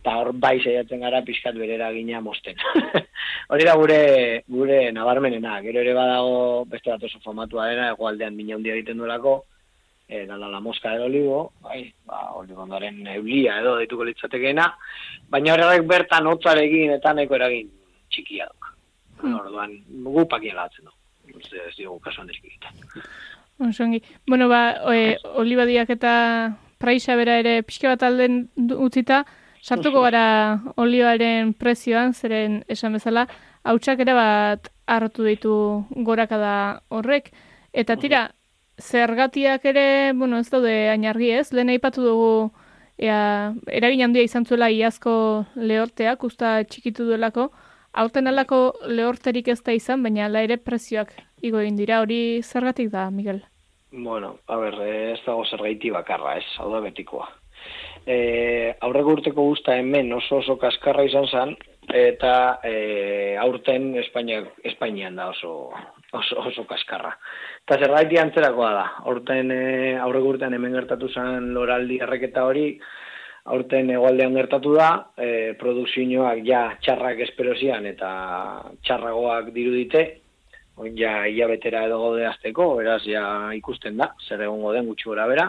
eta 0.00 0.14
hor 0.20 0.32
bai 0.32 0.56
saiatzen 0.62 1.02
gara 1.02 1.20
pixkat 1.26 1.56
berera 1.58 1.90
gina 1.92 2.20
mosten. 2.20 2.56
Hori 3.50 3.64
da 3.66 3.74
gure, 3.76 4.00
gure 4.48 4.80
nabarmenena, 4.92 5.58
gero 5.64 5.82
ere 5.82 5.94
badago 5.96 6.64
beste 6.70 6.90
bat 6.90 7.04
oso 7.08 7.20
formatua 7.24 7.68
dena, 7.70 7.90
egoaldean 7.94 8.36
mina 8.36 8.56
handia 8.56 8.76
egiten 8.76 9.00
duelako, 9.02 9.34
e, 10.08 10.24
dala 10.26 10.48
la 10.48 10.60
mosca 10.60 10.94
edo 10.94 11.08
oligo, 11.10 11.40
bai, 11.64 11.82
ba, 12.06 12.22
olibondaren 12.40 13.06
eulia 13.18 13.58
edo 13.60 13.76
dituko 13.82 14.06
litzatekeena, 14.08 14.68
baina 15.28 15.54
horrek 15.54 15.84
bertan 15.90 16.30
hotzarekin 16.30 16.94
eta 16.96 17.12
neko 17.16 17.36
eragin 17.36 17.68
txikia 18.12 18.48
duk. 18.48 18.70
Hmm. 19.18 19.34
Orduan, 19.40 19.74
gu 20.06 20.24
pakia 20.30 20.54
latzen 20.56 20.86
du. 20.86 20.94
Ez 21.28 21.74
dugu 21.76 21.98
kasuan 22.00 22.30
egiten. 22.30 23.04
Onsongi. 23.60 24.00
Bueno, 24.26 24.48
ba, 24.48 24.62
e, 24.94 25.18
olibadiak 25.42 25.90
eta 25.90 26.12
praisa 26.78 27.18
bera 27.18 27.36
ere 27.42 27.58
pixka 27.66 27.90
bat 27.92 28.06
alden 28.06 28.46
utzita, 28.56 29.24
sartuko 29.62 30.02
gara 30.02 30.60
olibaren 30.76 31.52
prezioan, 31.54 32.14
zeren 32.14 32.62
esan 32.68 32.96
bezala, 32.96 33.26
hautsak 33.64 34.00
ere 34.00 34.14
bat 34.14 34.70
hartu 34.86 35.24
ditu 35.24 35.54
gorakada 36.04 36.82
horrek. 36.88 37.32
Eta 37.72 37.96
tira, 37.96 38.30
zergatiak 38.80 39.64
ere, 39.64 40.12
bueno, 40.14 40.38
ez 40.38 40.48
daude 40.50 40.74
ainargi 40.90 41.30
ez, 41.36 41.52
lehen 41.52 41.70
aipatu 41.74 42.02
dugu 42.02 42.32
ea, 42.98 43.54
eragin 43.66 44.06
handia 44.06 44.24
izan 44.24 44.46
zuela 44.46 44.70
iazko 44.70 45.44
lehorteak, 45.54 46.24
usta 46.24 46.62
txikitu 46.64 47.04
duelako, 47.10 47.50
Aurten 47.98 48.28
alako 48.30 48.58
lehorterik 48.86 49.48
ez 49.48 49.62
da 49.66 49.72
izan, 49.74 50.02
baina 50.04 50.26
ala 50.28 50.42
ere 50.46 50.58
prezioak 50.60 51.14
igo 51.42 51.58
egin 51.58 51.78
dira, 51.80 52.02
hori 52.04 52.42
zergatik 52.44 52.92
da, 52.92 53.08
Miguel? 53.10 53.40
Bueno, 53.90 54.36
a 54.46 54.58
ber, 54.60 54.76
ez 54.84 55.20
dago 55.24 55.44
zergaiti 55.48 55.90
bakarra, 55.90 56.36
ez, 56.38 56.46
hau 56.60 56.68
da 56.74 56.82
betikoa. 56.84 57.26
E, 58.06 58.74
aurreko 58.80 59.16
urteko 59.18 59.48
guzta 59.50 59.76
hemen 59.78 60.12
oso 60.12 60.38
oso 60.42 60.56
kaskarra 60.60 61.04
izan 61.08 61.26
zen, 61.26 61.56
eta 61.88 62.60
e, 62.64 63.36
aurten 63.40 63.94
Espainia, 63.96 64.42
Espainian 64.64 65.16
da 65.16 65.28
oso, 65.30 65.70
oso, 66.12 66.40
oso 66.50 66.64
kaskarra. 66.68 67.14
Eta 67.64 67.78
zergaiti 67.80 68.18
antzerakoa 68.20 68.70
da, 68.76 68.86
aurten 69.08 69.52
e, 69.52 69.96
aurreko 70.00 70.34
urtean 70.34 70.54
hemen 70.54 70.76
gertatu 70.76 71.08
zen 71.08 71.52
loraldi 71.56 72.00
erreketa 72.04 72.44
hori, 72.44 72.68
aurten 73.48 73.90
egualdean 73.96 74.36
gertatu 74.36 74.74
da, 74.76 74.90
e, 75.16 75.54
produkzioak 75.60 76.44
ja 76.44 76.62
txarrak 76.84 77.24
esperozian 77.24 77.86
eta 77.88 78.10
txarragoak 78.84 79.52
dirudite, 79.54 80.04
oin 80.78 80.94
ja 80.98 81.24
hilabetera 81.26 81.86
edo 81.88 81.98
gode 82.02 82.28
azteko, 82.28 82.74
beraz 82.78 83.02
ja 83.08 83.24
ikusten 83.56 83.96
da, 83.96 84.12
zer 84.28 84.44
egongo 84.44 84.76
den 84.76 84.86
gutxi 84.90 85.08
gora 85.10 85.26
bera, 85.30 85.48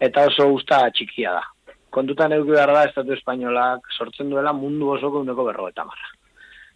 eta 0.00 0.28
oso 0.28 0.50
guzta 0.52 0.84
txikia 0.92 1.32
da. 1.38 1.53
Kontutan 1.94 2.34
eduki 2.34 2.56
behar 2.56 2.74
da, 2.74 2.84
Estatu 2.88 3.14
Espainolak 3.14 3.90
sortzen 3.96 4.30
duela 4.30 4.52
mundu 4.52 4.90
oso 4.96 5.12
kondeko 5.14 5.46
berro 5.46 5.70
eta 5.70 5.86
marra. 5.86 6.12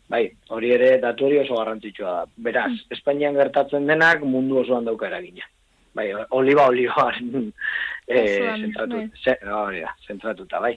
Bai, 0.09 0.25
hori 0.55 0.71
ere 0.73 0.95
datu 1.03 1.27
hori 1.27 1.43
oso 1.43 1.59
garrantzitsua 1.59 2.13
da. 2.21 2.27
Beraz, 2.49 2.71
mm. 2.71 2.97
Espainian 2.97 3.37
gertatzen 3.37 3.87
denak 3.91 4.23
mundu 4.25 4.63
osoan 4.63 4.87
dauka 4.89 5.11
eragina 5.11 5.49
bai, 5.99 6.09
oliba 6.31 6.69
olibaren 6.69 7.53
e, 8.07 8.19
zentratu, 8.63 9.03
bai. 9.43 9.85
zentratuta, 10.07 10.61
bai. 10.63 10.75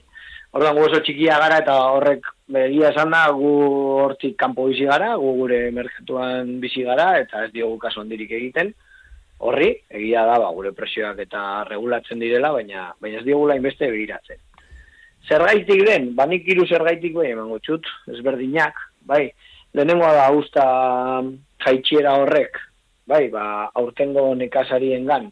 Orduan 0.52 0.76
gu 0.76 0.84
oso 0.84 1.00
txikia 1.00 1.38
gara 1.40 1.60
eta 1.62 1.74
horrek 1.94 2.26
begia 2.52 2.90
esan 2.92 3.14
da 3.14 3.24
gu 3.32 3.52
hortik 4.04 4.36
kanpo 4.40 4.66
bizi 4.68 4.88
gara, 4.88 5.14
gu 5.20 5.34
gure 5.38 5.60
merkatuan 5.72 6.58
bizi 6.60 6.84
gara 6.88 7.14
eta 7.22 7.46
ez 7.46 7.52
diogu 7.54 7.78
kasu 7.80 8.02
handirik 8.02 8.34
egiten. 8.40 8.74
Horri, 9.42 9.72
egia 9.90 10.22
da, 10.28 10.38
ba, 10.38 10.50
gure 10.54 10.72
presioak 10.76 11.18
eta 11.24 11.42
regulatzen 11.68 12.22
direla, 12.22 12.52
baina, 12.54 12.88
baina 13.02 13.20
ez 13.20 13.26
diogula 13.26 13.56
inbeste 13.58 13.88
begiratzen. 13.90 14.38
Zergaitik 15.28 15.82
den, 15.86 16.12
banik 16.18 16.46
hiru 16.46 16.66
zergaitik 16.66 17.14
bai 17.16 17.30
emango 17.32 17.58
txut, 17.62 17.88
ezberdinak, 18.14 18.78
bai, 19.06 19.24
lehenengoa 19.74 20.12
da 20.14 20.26
usta 20.34 20.64
jaitxiera 21.64 22.14
horrek, 22.20 22.58
bai, 23.10 23.26
ba, 23.34 23.44
aurtengo 23.78 24.28
nekazarien 24.38 25.06
gan, 25.10 25.28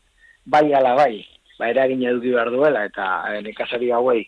bai 0.46 0.66
ala 0.74 0.96
bai, 0.98 1.22
ba, 1.58 1.70
eragin 1.70 2.02
eduki 2.10 2.34
behar 2.34 2.50
duela, 2.54 2.84
eta 2.90 3.08
eh, 3.30 3.40
nekazari 3.46 3.92
hauei, 3.94 4.24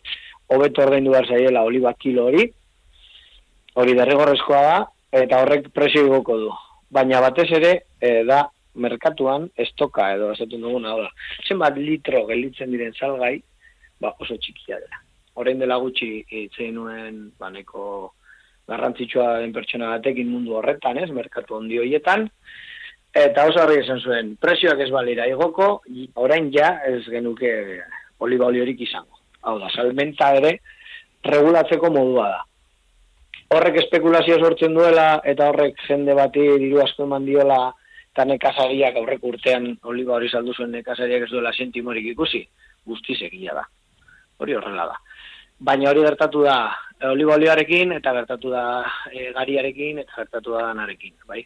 hobeto 0.52 0.86
ordaindu 0.86 1.14
behar 1.14 1.30
zaiela 1.30 1.66
oliba 1.66 1.94
kilo 1.98 2.28
hori, 2.30 2.46
hori 3.74 3.98
derrigorrezkoa 3.98 4.62
da, 4.68 4.80
eta 5.22 5.42
horrek 5.42 5.72
presio 5.74 6.06
igoko 6.06 6.38
du. 6.38 6.50
Baina 6.92 7.22
batez 7.24 7.48
ere, 7.56 7.72
eh, 8.00 8.20
da, 8.28 8.44
merkatuan 8.74 9.48
estoka 9.56 10.08
edo 10.14 10.32
esaten 10.32 10.62
duguna, 10.64 10.94
da, 10.96 11.10
zenbat 11.46 11.76
litro 11.76 12.24
gelditzen 12.28 12.72
diren 12.72 12.94
salgai, 12.98 13.36
ba, 14.00 14.14
oso 14.18 14.36
txikia 14.36 14.80
dela. 14.80 15.00
Orain 15.40 15.60
dela 15.60 15.78
gutxi 15.80 16.24
itzein 16.44 16.74
nuen, 16.76 17.22
ba, 17.40 17.50
neko 17.52 17.84
garrantzitsua 18.68 19.40
den 19.42 19.52
pertsona 19.52 19.96
batekin 19.96 20.30
mundu 20.30 20.56
horretan, 20.58 21.00
ez, 21.02 21.10
merkatu 21.10 21.56
ondi 21.58 21.80
hoietan, 21.82 22.28
eta 23.12 23.46
oso 23.48 23.64
horri 23.64 23.80
esan 23.82 24.00
zuen, 24.00 24.36
presioak 24.40 24.80
ez 24.80 24.90
balira 24.92 25.26
igoko, 25.28 25.82
orain 26.20 26.48
ja 26.54 26.78
ez 26.88 27.02
genuke 27.10 27.52
oliba 28.22 28.48
oli 28.48 28.62
horik 28.62 28.80
izango. 28.86 29.20
Hau 29.42 29.58
da, 29.58 29.68
salmenta 29.74 30.30
ere 30.38 30.56
regulatzeko 31.26 31.90
modua 31.92 32.28
da. 32.30 32.40
Horrek 33.52 33.82
espekulazio 33.82 34.38
sortzen 34.40 34.74
duela, 34.74 35.20
eta 35.28 35.50
horrek 35.50 35.82
jende 35.88 36.14
bati 36.16 36.44
diru 36.62 36.80
asko 36.84 37.04
eman 37.04 37.26
diola, 37.28 37.58
eta 38.12 38.26
nekazariak 38.28 38.98
aurrek 39.00 39.22
urtean 39.24 39.70
oliba 39.88 40.18
hori 40.18 40.28
saldu 40.28 40.52
zuen 40.52 40.74
nekazariak 40.76 41.24
ez 41.24 41.30
duela 41.30 41.52
sentimorik 41.56 42.10
ikusi, 42.12 42.42
guztiz 42.84 43.16
egia 43.24 43.54
da. 43.56 43.64
Hori 44.38 44.56
horrela 44.58 44.84
da. 44.90 44.98
Baina 45.62 45.88
hori 45.90 46.02
gertatu 46.04 46.42
da 46.44 46.56
e, 46.98 47.06
oliba 47.08 47.38
olioarekin, 47.38 47.94
eta 47.96 48.12
gertatu 48.18 48.52
da 48.52 48.64
e, 49.08 49.30
gariarekin, 49.32 50.02
eta 50.04 50.18
gertatu 50.18 50.58
da 50.58 50.66
danarekin, 50.68 51.14
bai? 51.26 51.40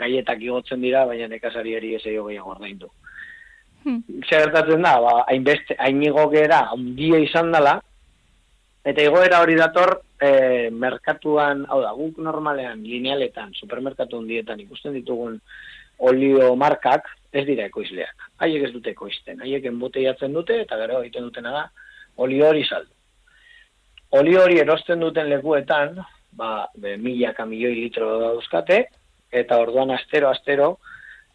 Gaietak 0.00 0.40
igotzen 0.40 0.80
dira, 0.80 1.04
baina 1.08 1.28
nekazariari 1.28 1.94
ez 1.98 2.02
edo 2.06 2.24
gehiago 2.30 2.54
ordaindu. 2.56 2.88
Hmm. 3.84 4.00
Zer 4.24 4.46
gertatzen 4.46 4.88
da, 4.88 4.96
ba, 5.04 5.14
hainbeste, 5.28 5.76
hain 5.78 6.00
igokera 6.02 6.64
handia 6.72 7.20
izan 7.20 7.52
dela, 7.52 7.76
eta 8.88 9.04
igoera 9.04 9.44
hori 9.44 9.60
dator 9.60 9.98
e, 10.16 10.70
merkatuan, 10.72 11.66
hau 11.68 11.82
da, 11.84 11.92
guk 11.98 12.24
normalean, 12.24 12.80
linealetan, 12.88 13.52
supermerkatu 13.60 14.22
handietan 14.22 14.64
ikusten 14.64 14.96
ditugun 14.96 15.42
olio 15.98 16.54
markak, 16.56 17.08
ez 17.32 17.44
dira 17.46 17.66
ekoizleak. 17.68 18.28
Haiek 18.42 18.68
ez 18.68 18.72
dute 18.74 18.92
ekoizten, 18.92 19.40
haiek 19.44 19.64
enboteiatzen 19.70 20.32
dute, 20.36 20.60
eta 20.64 20.78
gero 20.80 21.00
egiten 21.02 21.28
dutena 21.28 21.52
da, 21.54 21.64
olio 22.16 22.48
hori 22.50 22.64
saldu. 22.64 22.92
Olio 24.16 24.44
hori 24.44 24.60
erosten 24.62 25.02
duten 25.02 25.28
lekuetan, 25.32 25.98
ba, 26.36 26.68
be, 26.76 26.96
milaka 26.96 27.44
milioi 27.48 27.74
litro 27.74 28.12
dauzkate, 28.22 28.84
eta 29.32 29.58
orduan 29.60 29.90
astero-astero 29.96 30.76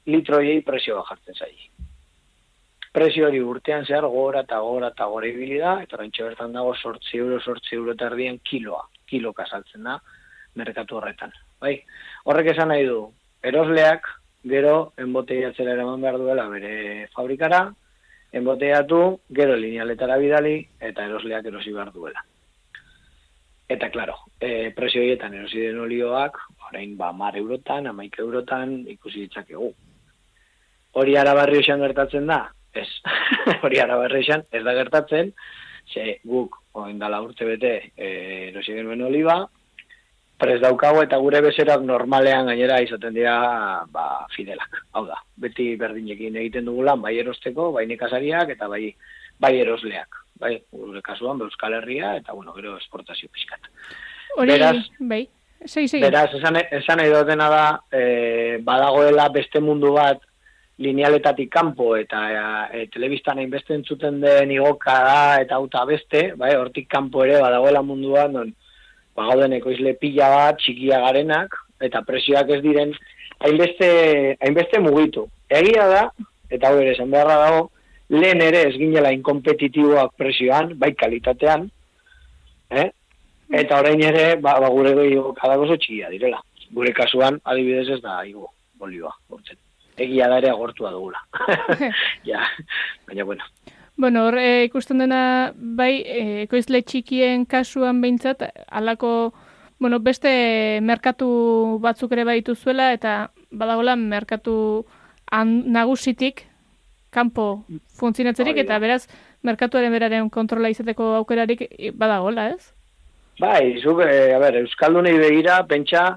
litroiei 0.07 0.61
presioa 0.65 1.03
jartzen 1.09 1.37
zaie 1.37 1.71
prezio 2.91 3.27
hori 3.27 3.39
urtean 3.39 3.85
zehar 3.85 4.05
gora 4.11 4.41
eta 4.45 4.59
gora 4.59 4.89
eta 4.91 5.07
gora 5.07 5.27
ibili 5.27 5.59
da, 5.59 5.77
eta 5.83 5.95
oraintxe 5.97 6.25
bertan 6.27 6.55
dago 6.57 6.73
sortzi 6.75 7.19
euro, 7.23 7.39
sortzi 7.39 7.77
euro 7.77 7.95
eta 7.95 8.09
erdien 8.11 8.39
kiloa, 8.43 8.83
kiloka 9.07 9.45
saltzen 9.47 9.87
da, 9.87 9.97
merkatu 10.59 10.99
horretan. 10.99 11.31
Bai, 11.61 11.77
horrek 12.27 12.51
esan 12.53 12.71
nahi 12.73 12.85
du, 12.89 13.05
erosleak 13.47 14.09
gero 14.43 14.93
enboteiatzera 14.97 15.75
eraman 15.75 16.01
behar 16.01 16.17
duela 16.17 16.47
bere 16.49 17.07
fabrikara, 17.15 17.61
enboteiatu, 18.31 19.01
gero 19.29 19.55
linealetara 19.55 20.17
bidali, 20.17 20.55
eta 20.79 21.05
erosleak 21.05 21.45
erosi 21.45 21.73
behar 21.75 21.91
duela. 21.93 22.23
Eta, 23.71 23.89
klaro, 23.91 24.17
e, 24.39 24.71
presio 24.75 25.01
horietan 25.01 25.35
erosi 25.37 25.61
den 25.63 25.79
olioak, 25.79 26.37
orain 26.67 26.97
ba, 26.97 27.11
mar 27.15 27.37
eurotan, 27.39 27.87
amaik 27.87 28.17
eurotan, 28.19 28.81
ikusi 28.91 29.27
ditzakegu. 29.27 29.69
Hori 30.99 31.15
arabarri 31.15 31.61
esan 31.61 31.79
gertatzen 31.79 32.27
da? 32.27 32.41
Ez. 32.73 32.89
Hori 33.63 33.79
arabarri 33.79 34.25
esan, 34.25 34.43
ez 34.51 34.63
da 34.67 34.73
gertatzen, 34.75 35.31
ze 35.87 36.19
guk, 36.27 36.57
oin 36.81 36.99
dala 36.99 37.21
urte 37.23 37.47
bete, 37.47 37.73
e, 37.95 38.11
erosi 38.49 38.75
genuen 38.75 39.05
oliba, 39.07 39.39
prez 40.41 40.57
daukago 40.61 41.03
eta 41.05 41.19
gure 41.21 41.41
bezerak 41.45 41.83
normalean 41.85 42.47
gainera 42.49 42.79
izaten 42.81 43.13
dira 43.13 43.35
ba, 43.93 44.25
fidelak. 44.35 44.79
Hau 44.97 45.05
da, 45.05 45.19
beti 45.37 45.75
berdinekin 45.77 46.39
egiten 46.41 46.65
dugu 46.69 46.87
lan, 46.87 47.01
bai 47.03 47.13
erosteko, 47.21 47.69
bai 47.75 47.85
nekazariak 47.89 48.55
eta 48.55 48.69
bai, 48.71 48.87
bai 49.41 49.53
erosleak. 49.61 50.17
Bai, 50.41 50.55
gure 50.73 51.03
kasuan, 51.05 51.37
ba, 51.37 51.45
Euskal 51.45 51.77
Herria 51.77 52.15
eta, 52.17 52.33
bueno, 52.33 52.55
gero 52.57 52.73
esportazio 52.79 53.29
pixkat. 53.29 53.69
Hori, 54.37 54.55
Beraz- 54.55 54.89
bai, 54.97 55.21
sei, 55.65 55.85
sei. 55.87 56.01
Beraz, 56.01 56.31
esan, 56.39 56.57
esan 56.79 57.03
dutena 57.11 57.49
da, 57.53 57.65
e, 57.93 58.57
badagoela 58.65 59.29
beste 59.29 59.61
mundu 59.61 59.93
bat 59.93 60.25
linealetatik 60.81 61.51
kanpo 61.53 61.91
eta 61.99 62.23
e, 62.73 62.87
telebistan 62.89 63.37
hainbeste 63.37 63.75
entzuten 63.77 64.17
den 64.23 64.55
igoka 64.57 64.97
da 65.05 65.21
eta 65.43 65.61
auta 65.61 65.85
beste, 65.85 66.31
bai, 66.33 66.55
hortik 66.57 66.89
kanpo 66.89 67.21
ere 67.27 67.37
badagoela 67.43 67.85
munduan, 67.85 68.33
non, 68.33 68.55
ba, 69.15 69.27
gauden 69.31 69.53
ekoizle 69.57 69.95
pila 70.01 70.29
bat, 70.35 70.59
txikia 70.61 71.01
garenak, 71.05 71.55
eta 71.81 72.03
presioak 72.07 72.49
ez 72.55 72.61
diren 72.63 72.93
hainbeste, 73.41 73.89
hainbeste 74.41 74.79
mugitu. 74.79 75.27
Egia 75.49 75.87
da, 75.89 76.01
eta 76.51 76.69
hau 76.69 76.79
ere 76.81 76.93
esan 76.95 77.11
beharra 77.13 77.37
dago, 77.41 77.61
lehen 78.11 78.41
ere 78.43 78.65
ez 78.69 78.73
ginela 78.75 79.13
inkompetitiboak 79.15 80.15
presioan, 80.19 80.73
bai 80.79 80.93
kalitatean, 80.99 81.67
eh? 82.71 82.89
eta 83.61 83.81
orain 83.81 84.01
ere, 84.07 84.35
ba, 84.43 84.57
ba 84.63 84.69
gure 84.71 84.93
gehiago 84.99 85.33
kadak 85.39 85.65
oso 85.65 85.77
txikia 85.79 86.11
direla. 86.13 86.39
Gure 86.71 86.93
kasuan, 86.95 87.39
adibidez 87.51 87.89
ez 87.97 87.99
da, 88.03 88.21
igo, 88.27 88.47
olioa, 88.79 89.11
hortzen. 89.29 89.59
Egia 90.01 90.29
da 90.31 90.39
ere 90.39 90.51
agortua 90.53 90.93
dugula. 90.93 91.19
ja, 92.29 92.45
baina 93.07 93.27
bueno. 93.27 93.43
Bueno, 94.01 94.25
hor, 94.25 94.39
e, 94.39 94.63
ikusten 94.65 94.97
dena, 94.97 95.53
bai, 95.53 96.01
e, 96.01 96.21
ekoizle 96.47 96.79
txikien 96.81 97.43
kasuan 97.45 97.99
behintzat, 98.01 98.39
alako, 98.73 99.11
bueno, 99.77 99.99
beste 100.01 100.31
merkatu 100.81 101.27
batzuk 101.83 102.15
ere 102.15 102.23
baditu 102.25 102.55
zuela, 102.55 102.87
eta 102.95 103.11
badagola 103.51 103.93
merkatu 104.01 104.55
han, 105.29 105.51
nagusitik, 105.75 106.41
kanpo 107.13 107.45
funtzionatzerik, 107.99 108.57
da. 108.57 108.63
eta 108.63 108.79
beraz, 108.81 109.03
merkatuaren 109.45 109.93
beraren 109.93 110.31
kontrola 110.33 110.71
izateko 110.73 111.11
aukerarik 111.19 111.61
e, 111.69 111.91
badagola, 111.93 112.47
ez? 112.55 112.73
Bai, 113.37 113.75
zuk, 113.83 114.01
e, 114.01 114.31
a 114.33 114.41
ber, 114.41 114.63
Euskaldunei 114.63 115.13
begira, 115.21 115.59
pentsa, 115.69 116.07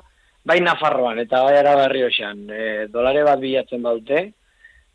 bai 0.41 0.57
Nafarroan 0.65 1.21
eta 1.21 1.45
bai 1.45 1.61
Arabarri 1.61 2.09
oxan, 2.09 2.47
e, 2.49 2.65
dolare 2.97 3.29
bat 3.29 3.45
bilatzen 3.45 3.85
baute, 3.85 4.25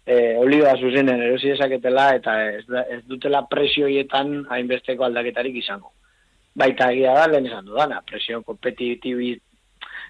e, 0.10 0.38
olioa 0.42 0.74
zuzenen 0.78 1.22
erosi 1.22 1.54
desaketela 1.54 2.10
eta 2.18 2.36
ez, 2.56 2.66
ez 2.96 3.04
dutela 3.08 3.44
presioietan 3.52 4.42
hainbesteko 4.50 5.06
aldaketarik 5.06 5.62
izango. 5.62 5.94
Baita 6.58 6.90
egia 6.92 7.14
da, 7.16 7.28
lehen 7.30 7.46
esan 7.48 7.70
dudana, 7.70 8.02
presio 8.08 8.42
kompetitibi 8.44 9.36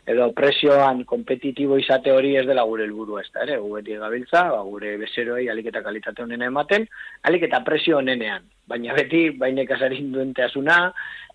edo 0.10 0.30
presioan 0.34 1.04
kompetitibo 1.06 1.78
izate 1.78 2.12
hori 2.16 2.32
ez 2.39 2.45
dela 2.47 2.64
gure 2.66 2.86
helburua 2.88 3.22
ez 3.22 3.30
da 3.34 3.43
ere, 3.43 3.58
gu 3.62 3.74
beti 3.76 3.97
gabiltza, 4.00 4.45
ba, 4.54 4.62
gure 4.66 4.95
bezeroei 5.02 5.50
alik 5.52 5.68
eta 5.70 5.84
kalitate 5.86 6.24
honena 6.24 6.47
ematen, 6.50 6.88
alik 7.30 7.45
eta 7.50 7.60
presio 7.68 8.00
honenean, 8.00 8.47
baina 8.70 8.95
beti 8.97 9.28
bainek 9.38 9.76
azarin 9.76 10.10
duenteasuna, 10.16 10.80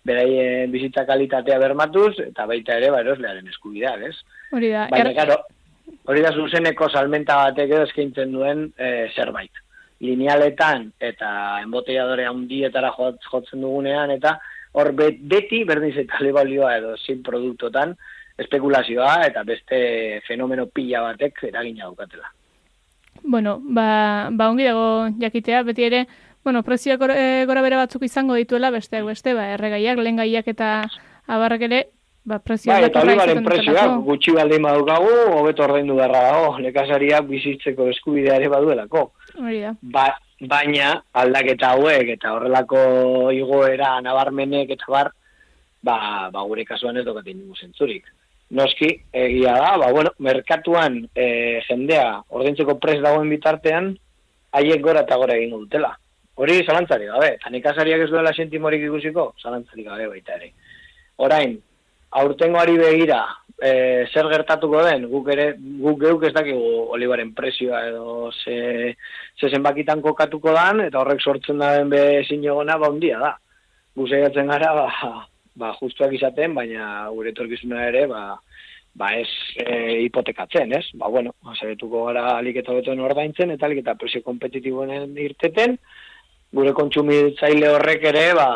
beraien 0.05 0.73
bizitza 0.73 1.05
kalitatea 1.07 1.59
bermatuz, 1.61 2.15
eta 2.25 2.47
baita 2.49 2.79
ere, 2.81 2.89
ba, 2.91 3.03
eroslearen 3.05 3.47
eskubideak, 3.53 4.09
ez? 4.09 4.15
Hori 4.51 4.73
da, 4.73 4.87
Baina, 4.91 5.13
er- 5.13 5.15
claro, 5.21 5.39
hori 6.05 6.21
da 6.21 6.31
zuzeneko 6.33 6.89
salmenta 6.89 7.37
batek 7.43 7.71
edo 7.71 7.85
eskaintzen 7.87 8.31
duen 8.33 8.67
e, 8.77 9.07
zerbait. 9.15 9.51
Linealetan 10.01 10.89
eta 10.99 11.61
enboteiadore 11.63 12.25
handietara 12.27 12.91
jot- 12.97 13.23
jotzen 13.31 13.61
dugunean, 13.63 14.11
eta 14.11 14.37
hor 14.75 14.91
bet, 14.93 15.21
beti 15.21 15.63
berdin 15.63 15.93
zaitale 15.95 16.33
balioa 16.35 16.75
edo 16.77 16.95
zin 16.97 17.23
produktotan 17.23 17.95
espekulazioa 18.37 19.21
eta 19.29 19.43
beste 19.47 20.21
fenomeno 20.27 20.67
pila 20.67 21.01
batek 21.07 21.45
eragina 21.49 21.85
daukatela. 21.85 22.27
Bueno, 23.23 23.59
ba, 23.63 24.29
ba 24.31 24.49
ongi 24.51 24.67
dago 24.67 25.07
jakitea, 25.21 25.63
beti 25.63 25.85
ere, 25.87 26.05
bueno, 26.43 26.61
prezioak 26.63 26.99
gora, 26.99 27.15
e, 27.15 27.45
gora 27.47 27.63
bera 27.63 27.79
batzuk 27.85 28.03
izango 28.03 28.35
dituela, 28.35 28.69
besteak 28.69 29.05
beste, 29.07 29.33
ba, 29.33 29.47
erregaiak, 29.55 29.97
lehengaiak 29.97 30.47
eta 30.51 30.71
abarrak 31.25 31.63
ere, 31.65 31.79
ba, 32.25 32.39
prezioak 32.39 32.81
Bai, 32.81 32.89
eta 32.89 33.01
olibaren 33.05 33.43
prezioak 33.45 33.75
dutelako. 33.75 34.03
gutxi 34.09 34.35
baldin 34.35 34.67
badukagu, 34.67 35.13
hobeto 35.37 35.65
ordaindu 35.67 35.95
beharra 35.99 36.21
dago, 36.29 36.51
nekazariak 36.65 37.27
bizitzeko 37.29 37.87
eskubidea 37.93 38.39
ere 38.41 38.49
baduelako. 38.51 39.05
Ba, 39.95 40.05
baina 40.41 40.91
aldaketa 41.13 41.75
hauek 41.75 42.11
eta 42.17 42.33
horrelako 42.35 43.31
igoera 43.35 43.95
nabarmenek 44.01 44.73
eta 44.75 44.91
bar, 44.91 45.11
ba, 45.85 45.97
ba 46.33 46.45
gure 46.49 46.65
kasuan 46.65 46.97
ez 46.97 47.05
dokaten 47.05 47.37
ningu 47.37 47.55
zentzurik. 47.55 48.05
noski, 48.55 48.87
egia 49.11 49.55
da, 49.57 49.71
ba, 49.81 49.91
bueno, 49.91 50.11
merkatuan 50.21 50.99
e, 51.17 51.61
jendea 51.65 52.21
ordaintzeko 52.29 52.75
pres 52.79 52.99
dagoen 53.01 53.29
bitartean, 53.29 53.89
haiek 54.55 54.83
gora 54.85 55.01
eta 55.01 55.17
gora 55.17 55.33
egingo 55.35 55.63
dutela. 55.63 55.89
Hori 56.35 56.59
zalantzari 56.63 57.07
gabe, 57.09 57.31
eta 57.39 57.49
nekazariak 57.49 58.05
ez 58.05 58.09
duela 58.11 58.33
sentimorik 58.35 58.85
ikusiko, 58.85 59.31
zalantzari 59.41 59.83
gabe 59.87 60.07
baita 60.11 60.35
ere. 60.37 60.51
Orain, 61.25 61.57
aurtengoari 62.11 62.77
begira, 62.77 63.23
e, 63.61 64.05
zer 64.11 64.27
gertatuko 64.31 64.83
den, 64.85 65.07
guk 65.11 65.29
ere, 65.33 65.47
guk 65.81 65.99
geuk 66.01 66.25
ez 66.27 66.33
dakigu 66.35 66.89
olibaren 66.95 67.33
presioa 67.35 67.85
edo 67.89 68.31
ze, 68.31 68.95
ze 69.39 69.49
zenbakitan 69.49 70.01
kokatuko 70.01 70.53
dan, 70.55 70.81
eta 70.87 71.01
horrek 71.01 71.21
sortzen 71.21 71.59
da 71.59 71.75
den 71.77 71.89
be 71.89 72.23
sinegona, 72.27 72.77
ba, 72.77 72.91
ondia 72.91 73.19
da. 73.19 73.35
Gu 73.95 74.07
saiatzen 74.07 74.51
gara, 74.51 74.73
ba, 74.75 75.11
ba, 75.55 75.75
justuak 75.79 76.13
izaten, 76.15 76.55
baina 76.55 77.07
gure 77.13 77.31
etorkizuna 77.31 77.87
ere, 77.87 78.05
ba, 78.11 78.23
ba 78.95 79.11
ez 79.19 79.29
e, 79.59 80.01
hipotekatzen, 80.05 80.73
ez? 80.75 80.85
Ba, 80.99 81.09
bueno, 81.11 81.35
saietuko 81.55 82.05
gara 82.09 82.35
alik 82.39 82.59
eta 82.63 82.75
betoen 82.75 83.03
ordaintzen, 83.03 83.55
eta 83.55 83.67
alik 83.67 83.83
eta 83.83 83.95
presio 83.99 84.23
kompetitiboen 84.23 85.15
irteten, 85.19 85.79
gure 86.55 86.71
kontsumitzaile 86.75 87.71
horrek 87.75 88.07
ere, 88.11 88.29
ba, 88.37 88.49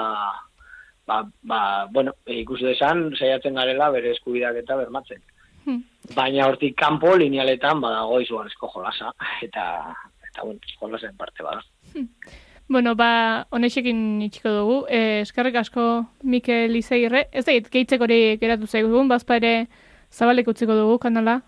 ba, 1.09 1.23
ba 1.41 1.61
bueno, 1.91 2.13
ikusi 2.29 2.69
desan, 2.69 3.09
saiatzen 3.17 3.57
garela 3.57 3.89
bere 3.95 4.13
eskubidak 4.15 4.61
eta 4.61 4.77
bermatzen. 4.77 5.23
Hmm. 5.65 5.81
Baina 6.15 6.45
hortik 6.47 6.77
kanpo 6.77 7.15
linealetan 7.17 7.81
badago 7.81 8.21
izugarrizko 8.23 8.69
jolasa, 8.75 9.11
eta, 9.47 9.65
eta 10.29 10.45
bueno, 10.45 10.77
jolasen 10.81 11.17
parte 11.17 11.43
bada. 11.43 11.65
Bueno, 12.69 12.93
ba, 12.93 13.47
honexekin 13.49 14.21
itxiko 14.21 14.51
dugu. 14.53 14.75
E, 14.93 15.21
eskerrik 15.25 15.55
asko 15.57 15.85
Mikel 16.21 16.75
Izairre. 16.77 17.23
Ez 17.33 17.41
da, 17.47 17.55
gehitzek 17.73 18.03
hori 18.05 18.19
geratu 18.41 18.69
zaigun, 18.69 19.09
bazpa 19.09 19.39
ere 19.41 19.53
zabalek 20.13 20.51
utziko 20.53 20.77
dugu 20.77 20.99
kanala. 21.01 21.39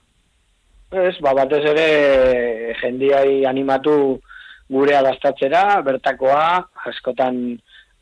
Ez, 0.91 1.14
ba, 1.22 1.36
batez 1.38 1.62
ere 1.70 2.74
jendiai 2.82 3.43
animatu 3.45 3.93
gure 4.72 4.95
adaztatzera, 4.97 5.82
bertakoa, 5.86 6.47
askotan 6.89 7.38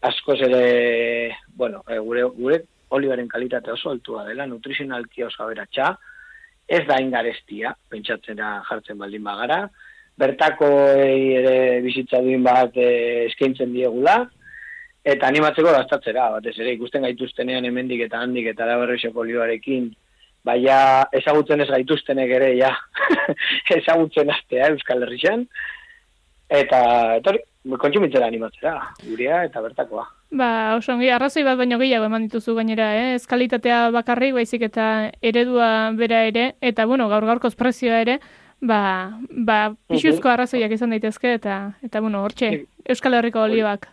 askoz 0.02 0.40
ere, 0.48 1.36
bueno, 1.56 1.84
e, 1.88 1.98
gure, 2.00 2.24
gure 2.38 2.62
olibaren 2.96 3.28
kalitate 3.28 3.72
oso 3.72 3.92
altua 3.92 4.26
dela, 4.28 4.48
nutrizionalki 4.48 5.24
oso 5.24 5.44
aberatsa, 5.44 5.92
ez 6.70 6.84
da 6.88 7.00
ingarestia, 7.02 7.74
pentsatzera 7.90 8.60
jartzen 8.70 8.98
baldin 8.98 9.24
bagara, 9.26 9.64
bertako 10.20 10.68
ere 11.00 11.80
bizitza 11.86 12.22
duin 12.24 12.44
bat 12.44 12.76
e, 12.78 12.90
eskaintzen 13.30 13.74
diegula, 13.74 14.18
eta 15.04 15.28
animatzeko 15.28 15.72
gaztatzera, 15.74 16.30
batez 16.38 16.58
ere 16.60 16.76
ikusten 16.76 17.08
gaituztenean 17.08 17.66
hemendik 17.66 18.04
eta 18.06 18.22
handik 18.24 18.52
eta 18.52 18.68
da 18.68 18.78
berrexoko 18.82 19.24
olioarekin, 19.24 19.90
baina 20.46 21.06
ezagutzen 21.16 21.64
ez 21.64 21.70
gaituztenek 21.72 22.32
ere, 22.40 22.54
ja, 22.60 22.72
ezagutzen 23.80 24.32
astea 24.32 24.72
Euskal 24.74 25.04
Herrixen, 25.04 25.48
eta, 26.50 26.82
hori, 27.26 27.42
kontsumitzera 27.78 28.28
animatzera, 28.28 28.74
gurea 29.04 29.44
eta 29.46 29.62
bertakoa. 29.62 30.06
Ba, 30.32 30.50
oso 30.78 30.94
ongi, 30.94 31.10
arrazoi 31.10 31.44
bat 31.46 31.58
baino 31.58 31.80
gehiago 31.82 32.06
eman 32.06 32.28
dituzu 32.28 32.56
gainera, 32.58 32.90
eh? 32.98 33.16
ez 33.18 33.26
kalitatea 33.28 33.90
bakarrik, 33.96 34.36
baizik 34.38 34.66
eta 34.70 35.10
eredua 35.22 35.92
bera 35.98 36.24
ere, 36.30 36.54
eta 36.62 36.86
bueno, 36.90 37.10
gaur 37.10 37.26
gaurkoz 37.30 37.56
prezioa 37.60 38.02
ere, 38.06 38.20
ba, 38.62 38.82
ba 39.30 39.60
pixuzko 39.90 40.30
arrazoiak 40.30 40.74
izan 40.78 40.96
daitezke, 40.96 41.34
eta, 41.40 41.60
eta 41.86 42.02
bueno, 42.02 42.24
hortxe, 42.24 42.66
Euskal 42.90 43.18
Herriko 43.20 43.44
olibak. 43.46 43.90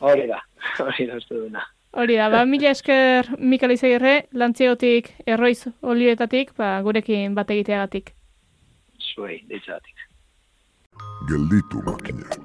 Hori 0.00 0.28
da, 0.30 0.42
hori 0.86 1.08
da, 1.08 1.18
uste 1.18 1.34
duna. 1.34 1.66
Hori 1.98 2.18
da, 2.20 2.28
ba, 2.30 2.44
mila 2.46 2.70
esker 2.70 3.32
Mikel 3.40 3.72
Izagirre, 3.74 4.28
lantziotik, 4.32 5.14
erroiz 5.26 5.72
olietatik, 5.82 6.52
ba, 6.60 6.76
gurekin 6.84 7.34
bat 7.34 7.50
egiteagatik. 7.50 8.12
Zuei, 9.00 9.40
deitzatik. 9.48 9.97
Gelditu 11.26 11.82
makinak. 11.82 12.38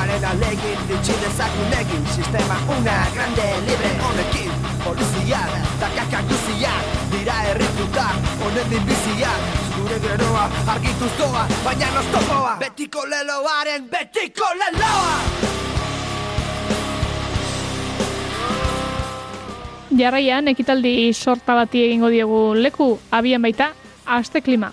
Ostrukaren 0.00 0.24
alegin, 0.24 0.78
ditxi 0.88 1.12
dezakun 1.20 1.72
egin, 1.76 2.04
sistema 2.14 2.56
una, 2.68 3.06
grande, 3.14 3.44
libre, 3.66 3.90
honekin, 4.00 4.50
poliziak, 4.84 5.50
dakaka 5.80 6.22
guziak, 6.28 6.84
dira 7.12 7.36
erritutak, 7.50 8.16
honen 8.40 8.86
biziak, 8.86 9.40
zure 9.76 9.98
geroa, 10.00 10.48
argituz 10.66 11.12
doa, 11.18 11.46
baina 11.64 11.90
noztopoa, 11.94 12.56
betiko 12.60 13.04
leloaren, 13.06 13.88
betiko 13.90 14.48
leloa! 14.62 15.16
Jarraian, 20.00 20.48
ekitaldi 20.48 21.12
sorta 21.12 21.54
bati 21.54 21.84
egingo 21.84 22.08
diegu 22.08 22.54
leku, 22.54 22.94
abian 23.10 23.42
baita, 23.42 23.74
aste 24.06 24.40
klima. 24.40 24.72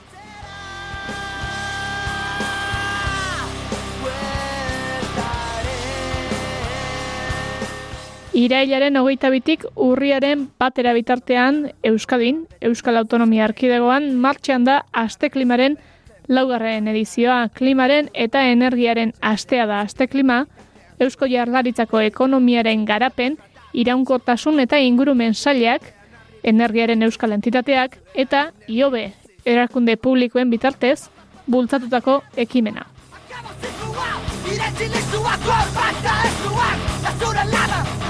Irailaren 8.38 9.00
hogeita 9.00 9.32
bitik 9.34 9.64
urriaren 9.82 10.44
batera 10.62 10.92
bitartean 10.94 11.72
Euskadin, 11.90 12.44
Euskal 12.62 13.00
Autonomia 13.00 13.48
Arkidegoan, 13.48 14.12
martxan 14.22 14.68
da 14.68 14.84
aste 14.94 15.32
klimaren 15.34 15.80
laugarren 16.30 16.86
edizioa. 16.92 17.48
Klimaren 17.58 18.12
eta 18.14 18.44
energiaren 18.52 19.16
astea 19.26 19.66
da 19.66 19.80
aste 19.82 20.06
klima, 20.08 20.44
Eusko 21.02 21.26
Jarlaritzako 21.26 22.04
ekonomiaren 22.06 22.84
garapen, 22.86 23.40
iraunkortasun 23.74 24.62
eta 24.62 24.78
ingurumen 24.86 25.34
sailak, 25.34 25.82
energiaren 26.44 27.02
euskal 27.10 27.34
entitateak 27.34 27.98
eta 28.14 28.52
IOBE 28.68 29.08
erakunde 29.46 29.98
publikoen 29.98 30.54
bitartez 30.54 31.10
bultzatutako 31.48 32.22
ekimena. 32.36 32.86
Iretsi 34.48 34.92
lizua 34.94 35.34
korbata 35.42 36.20
ezuak, 36.30 36.86
da 37.04 37.16
zure 37.18 37.48
lana, 37.50 38.07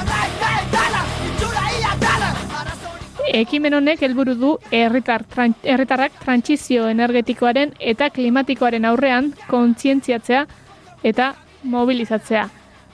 Ekimen 3.27 3.73
honek 3.73 4.01
helburu 4.05 4.35
du 4.39 4.49
herritar 4.71 5.25
herritarrak 5.63 6.13
trantsizio 6.21 6.87
energetikoaren 6.87 7.73
eta 7.79 8.09
klimatikoaren 8.09 8.85
aurrean 8.85 9.33
kontzientziatzea 9.49 10.45
eta 11.03 11.33
mobilizatzea. 11.63 12.47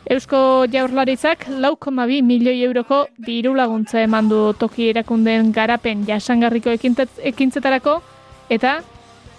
Eusko 0.10 0.66
Jaurlaritzak 0.72 1.46
lau 1.64 1.76
koma 1.76 2.06
bi 2.10 2.22
milioi 2.22 2.64
euroko 2.66 3.06
diru 3.28 3.54
laguntza 3.56 4.02
eman 4.02 4.28
du 4.30 4.42
toki 4.60 4.90
erakundeen 4.90 5.54
garapen 5.54 6.04
jasangarriko 6.08 6.74
ekintzetarako 6.74 8.02
eta 8.50 8.82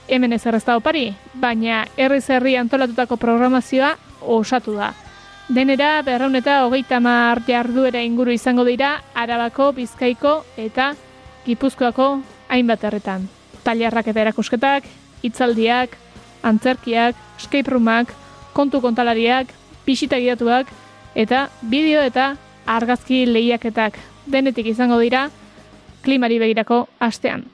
hemen 0.09 0.33
ez 0.33 0.47
opari, 0.47 1.15
baina 1.35 1.87
herriz 1.97 2.29
herri 2.31 2.57
antolatutako 2.57 3.17
programazioa 3.17 3.97
osatu 4.21 4.75
da. 4.75 4.95
Denera 5.49 6.01
berraun 6.01 6.39
eta 6.39 6.63
hogeita 6.65 7.03
mar 7.05 7.43
jarduera 7.45 8.01
inguru 8.01 8.33
izango 8.33 8.65
dira 8.65 9.03
Arabako, 9.13 9.73
Bizkaiko 9.77 10.39
eta 10.57 10.95
Gipuzkoako 11.45 12.07
hainbat 12.49 12.85
herretan. 12.89 13.29
Tailerrak 13.65 14.09
eta 14.09 14.23
erakusketak, 14.23 14.89
hitzaldiak, 15.21 15.99
antzerkiak, 16.43 17.21
escape 17.37 17.69
roomak, 17.69 18.15
kontu 18.57 18.81
kontalariak, 18.81 19.53
bisita 19.85 20.17
gidatuak 20.17 20.73
eta 21.15 21.51
bideo 21.61 22.01
eta 22.01 22.37
argazki 22.65 23.27
lehiaketak 23.29 24.01
denetik 24.25 24.73
izango 24.73 24.97
dira 24.99 25.29
klimari 26.01 26.41
begirako 26.41 26.87
astean. 27.01 27.45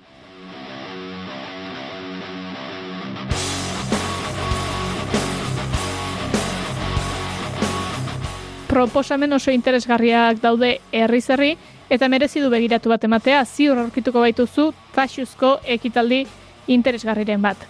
Proposamen 8.71 9.33
oso 9.33 9.51
interesgarriak 9.51 10.39
daude 10.39 10.77
herriz 10.95 11.25
herri 11.35 11.57
eta 11.91 12.07
merezi 12.09 12.39
du 12.39 12.53
begiratu 12.53 12.93
bat 12.93 13.03
ematea 13.03 13.41
ziur 13.45 13.81
aurkituko 13.83 14.23
baituzu 14.23 14.69
taxuzko 14.95 15.57
ekitaldi 15.77 16.21
interesgarriren 16.71 17.43
bat. 17.43 17.67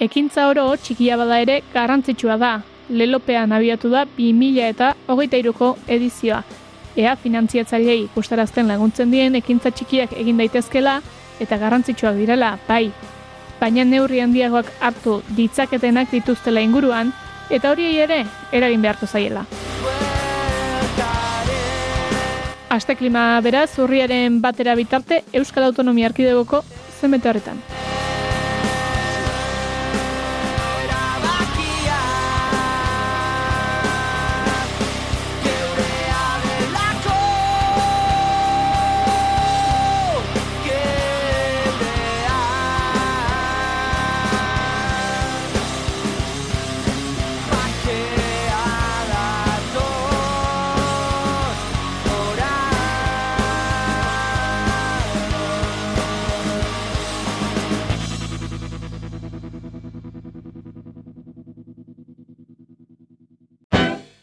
Ekintza 0.00 0.46
oro 0.54 0.70
txikia 0.78 1.18
bada 1.18 1.42
ere 1.42 1.60
garrantzitsua 1.74 2.38
da. 2.38 2.54
lelopean 2.90 3.52
abiatu 3.52 3.90
da 3.90 4.06
2000 4.16 4.64
eta 4.68 4.94
hogeita 5.06 5.36
iruko 5.36 5.76
edizioa. 5.86 6.42
Ea 6.96 7.16
finantziatzailei 7.16 8.02
ikustarazten 8.04 8.66
laguntzen 8.68 9.10
dien 9.10 9.34
ekintza 9.34 9.70
txikiak 9.70 10.12
egin 10.12 10.38
daitezkela 10.38 11.00
eta 11.40 11.58
garrantzitsuak 11.58 12.16
direla, 12.16 12.58
bai. 12.68 12.90
Baina 13.60 13.84
neurri 13.84 14.22
handiagoak 14.24 14.70
hartu 14.80 15.18
ditzaketenak 15.36 16.08
dituztela 16.14 16.62
inguruan, 16.64 17.12
eta 17.50 17.70
horiei 17.74 17.98
ere 18.00 18.22
eragin 18.56 18.80
beharko 18.80 19.06
zaiela. 19.06 19.44
Aste 22.70 22.94
klima 22.96 23.40
beraz, 23.42 23.68
urriaren 23.82 24.40
batera 24.40 24.76
bitarte 24.78 25.24
Euskal 25.34 25.66
Autonomia 25.68 26.06
Arkidegoko 26.08 26.62
zenbete 27.00 27.28
horretan. 27.28 27.58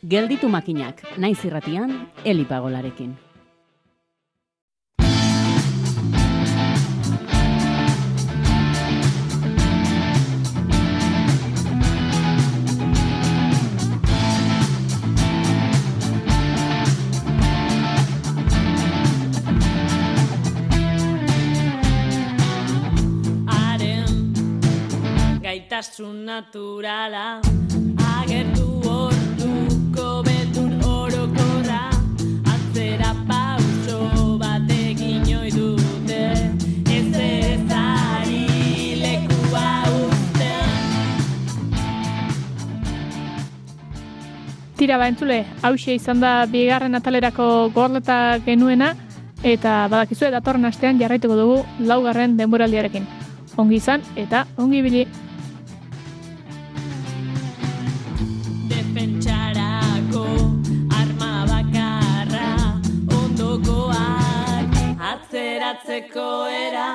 Gelditu 0.08 0.47
makinak, 0.47 1.01
naiz 1.20 1.41
irratian, 1.43 1.91
elipagolarekin. 2.24 3.12
Gaitasun 25.43 26.24
naturala 26.26 27.41
agertu 28.22 28.57
Tira 44.88 45.02
ba 45.02 45.10
entzule, 45.12 45.44
hause 45.68 45.98
izan 45.98 46.22
da 46.24 46.46
bigarren 46.48 46.96
atalerako 46.96 47.46
gorleta 47.76 48.38
genuena, 48.46 48.94
eta 49.44 49.74
badakizue 49.92 50.30
datorren 50.32 50.64
astean 50.70 51.02
jarraituko 51.02 51.36
dugu 51.36 51.58
laugarren 51.90 52.38
denboraldiarekin. 52.40 53.04
Ongi 53.60 53.82
izan 53.84 54.06
eta 54.16 54.46
ongi 54.56 54.80
bili. 54.86 55.04
defentsarako 58.72 60.26
arma 61.02 61.34
bakarra 61.52 62.50
ondokoak 63.20 64.72
atzeratzeko 65.12 66.30
era 66.64 66.88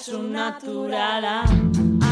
Haren 0.00 0.32
gaitasun 0.32 0.32
naturala 0.32 2.09